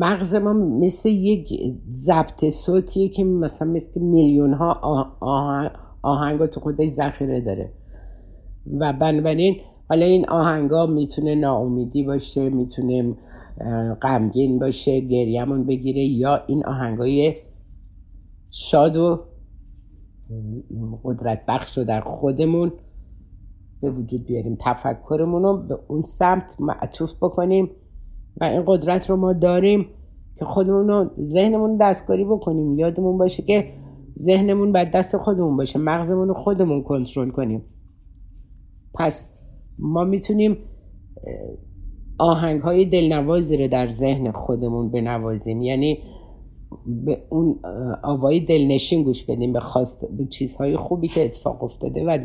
[0.00, 1.48] مغز ما مثل یک
[1.94, 4.72] ضبط صوتیه که مثلا مثل میلیون ها
[6.02, 7.72] آهنگ تو خودش ذخیره داره.
[8.80, 9.56] و بنابراین
[9.88, 13.14] حالا این آهنگا می‌تونه ناامیدی باشه می‌تونه
[14.02, 17.34] غمگین باشه گریهمون بگیره یا این آهنگای
[18.50, 19.20] شاد و
[21.04, 22.72] قدرت بخش رو در خودمون
[23.80, 24.56] به وجود بیاریم.
[24.60, 27.70] تفکرمون رو به اون سمت معطوف بکنیم.
[28.40, 29.86] و این قدرت رو ما داریم
[30.38, 32.78] که خودمون رو ذهنمون دستکاری بکنیم.
[32.78, 33.72] یادمون باشه که
[34.18, 35.78] ذهنمون باید دست خودمون باشه.
[35.78, 37.62] مغزمون رو خودمون کنترل کنیم.
[38.94, 39.38] پس
[39.78, 40.56] ما می‌تونیم
[42.18, 45.62] آهنگ های دلنوازی رو در ذهن خودمون بنوازیم.
[45.62, 45.98] یعنی
[47.04, 47.58] به اون
[48.02, 49.52] آوای دلنشین گوش بدیم.
[49.52, 52.18] به, خواست به چیزهای خوبی که اتفاق افتاده و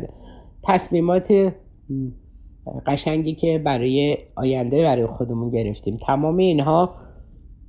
[0.64, 1.52] تصمیمات
[2.86, 5.96] قشنگی که برای آینده برای خودمون گرفتیم.
[6.06, 6.94] تمام اینها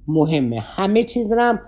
[0.07, 0.59] مهمه.
[0.59, 1.59] همه چیز هم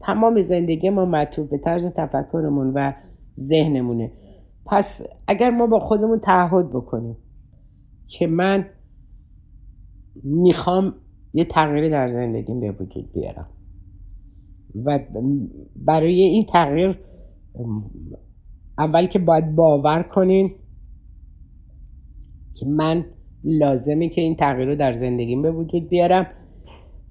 [0.00, 2.92] تمام زندگی ما مطلوب به طرز تفکرمون و
[3.38, 4.12] ذهنمونه.
[4.66, 7.16] پس اگر ما با خودمون تعهد بکنیم
[8.06, 8.66] که من
[10.24, 10.94] می‌خوام
[11.34, 13.48] یه تغییری در زندگیم به وجود بیارم
[14.84, 14.98] و
[15.76, 16.98] برای این تغییر
[18.78, 20.54] اول که باید باور کنین
[22.54, 23.04] که من
[23.44, 26.26] لازمه که این تغییر رو در زندگیم به وجود بیارم.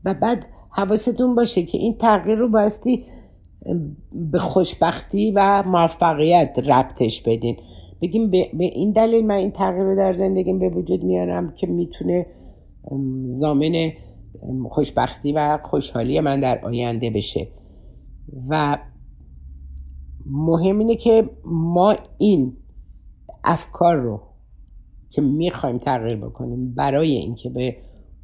[0.06, 3.06] و بعد حواستون باشه که این تغییر رو بایستی
[4.12, 7.58] به خوشبختی و موفقیت ربطش بدین.
[8.02, 12.26] بگیم به این دلیل من این تغییر رو در زندگیم به وجود میارم که می‌تونه
[13.30, 13.92] زامن
[14.70, 17.48] خوشبختی و خوشحالی من در آینده بشه.
[18.50, 18.78] و
[20.26, 22.54] مهم اینه که ما این
[23.44, 24.22] افکار رو
[25.12, 27.76] که می‌خوایم تغییر بکنیم برای اینکه به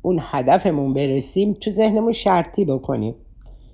[0.01, 3.15] اون هدفمون برسیم تو ذهنمون شرطی بکنیم.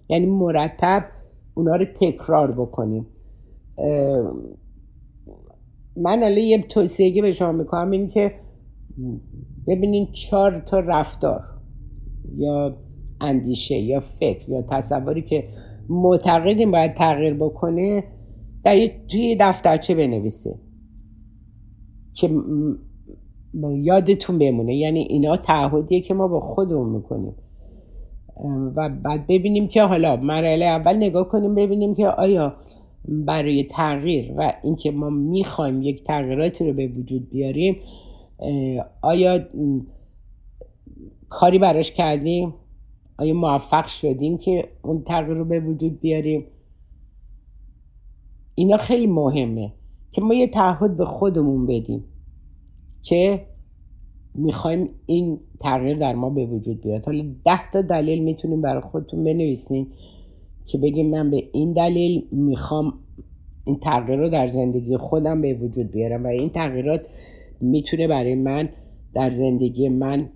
[0.10, 1.06] یعنی مرتب
[1.54, 3.08] اونا رو تکرار بکنیم.
[5.98, 8.36] من حالا یه توصیه به شما می‌کنم این که
[9.68, 11.42] ببینین چهار تا رفتار
[12.38, 12.78] یا
[13.22, 15.48] اندیشه یا فکر یا تصوری که
[15.90, 18.04] معتقدیم باید تغییر بکنه
[18.64, 18.76] در
[19.12, 20.60] توی دفترچه بنویسه.
[22.14, 22.30] که
[23.54, 24.76] یادتون بمونه.
[24.76, 27.36] یعنی اینا تعهدیه که ما با خودمون می‌کنیم.
[28.76, 32.56] و بعد ببینیم که حالا مرحله اول نگاه کنیم ببینیم که آیا
[33.08, 37.76] برای تغییر و اینکه ما می‌خوایم یک تغییراتی رو به وجود بیاریم
[39.02, 39.40] آیا
[41.30, 42.54] کاری براش کردیم؟
[43.18, 46.46] آیا موفق شدیم که اون تغییر رو به وجود بیاریم؟
[48.56, 49.74] اینا خیلی مهمه
[50.12, 52.04] که ما یه تعهد به خودمون بدیم.
[53.04, 53.46] که
[54.36, 57.06] می‌خوایم این تغییر در ما به وجود بیاد.
[57.06, 59.88] حالا ده تا دلیل می‌تونیم برای خودتون بنویسین
[60.66, 62.94] که بگیم من به این دلیل می‌خوام
[63.66, 67.06] این تغییر رو در زندگی خودم به وجود بیارم و این تغییرات
[67.62, 68.70] می‌تونه برای من
[69.14, 70.30] در زندگی من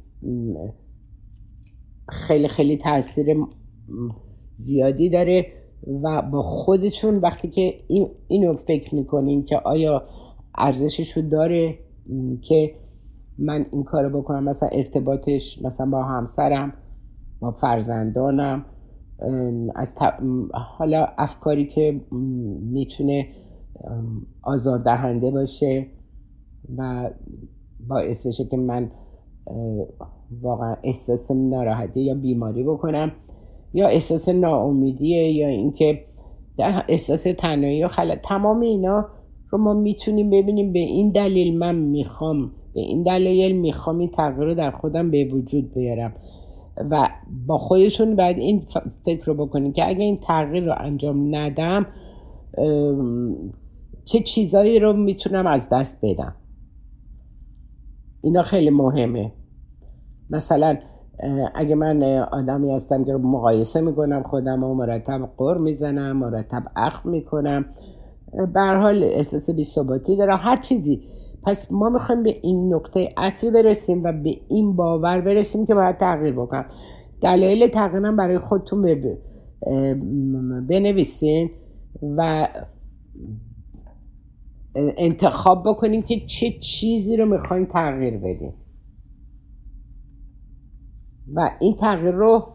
[2.09, 3.37] خیلی خیلی تاثیر
[4.57, 5.45] زیادی داره
[6.03, 10.03] و با خودتون وقتی که این اینو فکر می‌کنین که آیا
[10.55, 11.79] ارزشش رو داره
[12.41, 12.71] که
[13.37, 14.43] من این کارو بکنم.
[14.43, 16.73] مثلا ارتباطش مثلا با همسرم
[17.39, 18.65] با فرزندانم
[19.75, 19.95] از
[20.77, 22.01] حالا افکاری که
[22.61, 23.27] می‌تونه
[24.43, 25.85] آزاردهنده باشه
[26.77, 27.09] و
[27.87, 28.91] باعث بشه که من
[30.41, 33.11] واقعا احساس ناراحتی یا بیماری بکنم
[33.73, 36.05] یا احساس ناامیدیه یا اینکه
[36.89, 39.09] احساس تنهایی و خلط تمام اینا
[39.49, 44.47] رو ما می‌تونیم ببینیم به این دلیل من می‌خوام به این دلیل می‌خوام این تغییر
[44.47, 46.13] رو در خودم به وجود بیارم.
[46.91, 47.09] و
[47.47, 48.63] با خودتون باید این
[49.05, 51.85] فکر رو بکنیم که اگه این تغییر رو انجام ندم
[54.05, 56.35] چه چیزایی رو می‌تونم از دست بدم؟
[58.21, 59.31] اینا خیلی مهمه.
[60.29, 60.77] مثلا
[61.55, 67.65] اگه من آدمی هستم که مقایسه می‌کنم خودم و مرتب قر می‌زنم مرتب اخ می‌کنم
[68.53, 71.03] به حال احساس بیثباتی دارم هر چیزی.
[71.43, 75.97] پس ما می‌خوایم به این نقطه عطفی برسیم و به این باور برسیم که باید
[75.97, 76.65] تغییر بکنم.
[77.21, 78.81] دلایل تغییرم برای خودتون
[80.69, 81.49] بنویسین
[82.17, 82.47] و
[84.75, 88.53] انتخاب بکنیم که چه چیزی رو می‌خوایم تغییر بدیم.
[91.33, 92.47] و این تغییر رو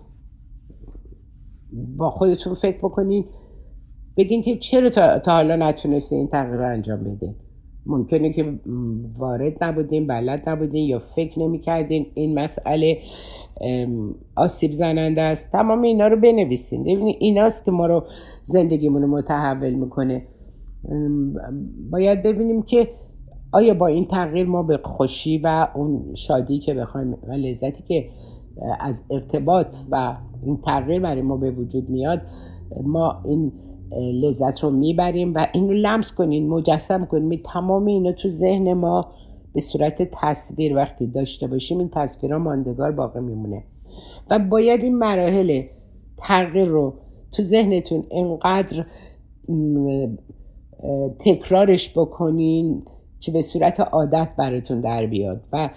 [1.97, 3.25] با خودتون فکر بکنین.
[4.17, 7.35] بگین که چرا تا, حالا نتونسته این تغییر رو انجام بدین؟
[7.87, 8.59] ممکنه که
[9.19, 12.07] وارد نبودین بلد نبودین یا فکر نمی‌کردین.
[12.15, 12.99] این مسئله
[14.37, 15.53] آسیب زننده است.
[15.53, 16.83] تمام اینا رو بنویسین.
[16.83, 18.05] ببینید ایناست که ما رو
[18.45, 20.23] زندگیمون رو متحول می‌کنه.
[21.91, 22.89] باید ببینیم که
[23.53, 28.09] آیا با این تغییر ما به خوشی و اون شادی که بخوایم و لذتی که
[28.81, 32.21] از ارتباط و این تغییر برای ما به وجود میاد
[32.83, 33.53] ما این
[33.97, 37.43] لذت رو می‌بریم و این رو لمس کنین مجسم کنین.
[37.53, 39.13] تمام اینا تو ذهن ما
[39.55, 43.65] به صورت تصویر وقتی داشته باشیم این تصویرها ماندگار باقی میمونه.
[44.31, 45.63] و باید این مراحل
[46.17, 46.95] تغییر رو
[47.33, 48.85] تو ذهنتون انقدر
[51.19, 52.83] تکرارش بکنین
[53.21, 55.41] که به صورت عادت براتون در بیاد.
[55.53, 55.71] و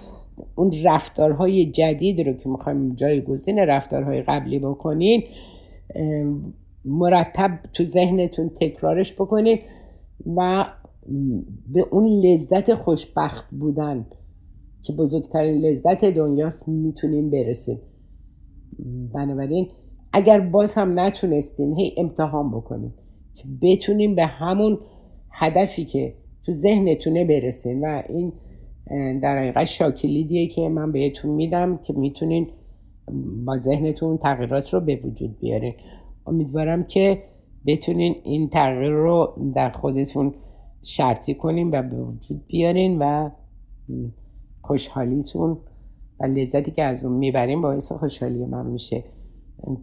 [0.55, 5.23] اون رفتارهای جدید رو که می‌خوایم جایگزین رفتارهای قبلی بکنین
[6.85, 9.59] مرتب تو ذهنتون تکرارش بکنید
[10.35, 10.65] و
[11.67, 14.05] به اون لذت خوشبخت بودن
[14.81, 17.79] که بزرگترین لذت دنیاست می‌تونین برسید
[19.13, 19.67] بنابراین
[20.13, 22.93] اگر باز هم نتونستین هی امتحان بکنین
[23.35, 24.77] که بتونین به همون
[25.31, 26.13] هدفی که
[26.45, 28.33] تو ذهنتونه برسین و این
[29.19, 32.47] در حقیقت شاکلیدیه که من بهتون میدم که می‌تونین
[33.45, 35.73] با ذهنتون تغییرات رو به وجود بیارین.
[36.27, 37.23] امیدوارم که
[37.65, 40.33] بتونین این تغییر رو در خودتون
[40.83, 43.29] شرطی کنین و به وجود بیارین و
[44.61, 45.57] خوشحالیتون
[46.19, 49.03] و لذتی که از اون می‌برین باعث خوشحالی من میشه.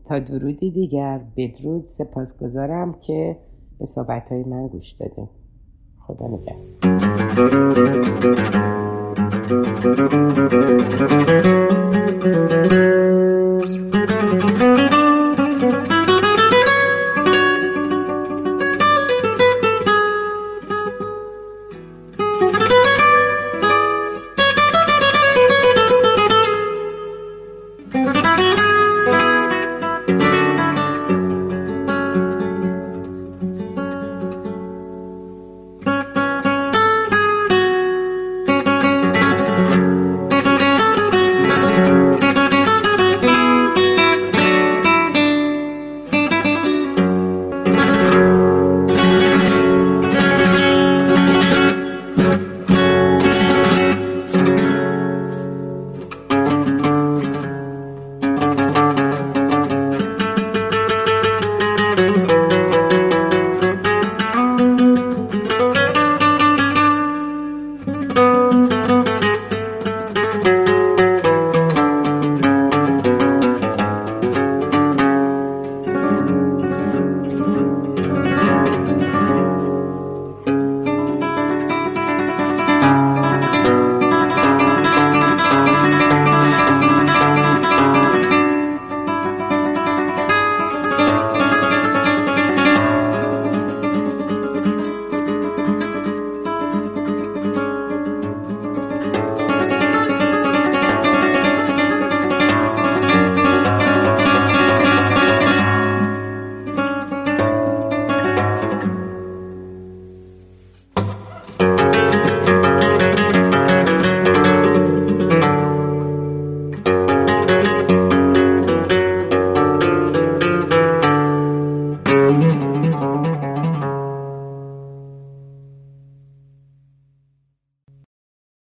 [0.05, 1.85] تا درودی دیگر بدرود.
[1.89, 3.37] سپاسگزارم که
[3.79, 5.29] به صحبت های من گوش دادیم
[5.99, 6.73] خدا نگهدار.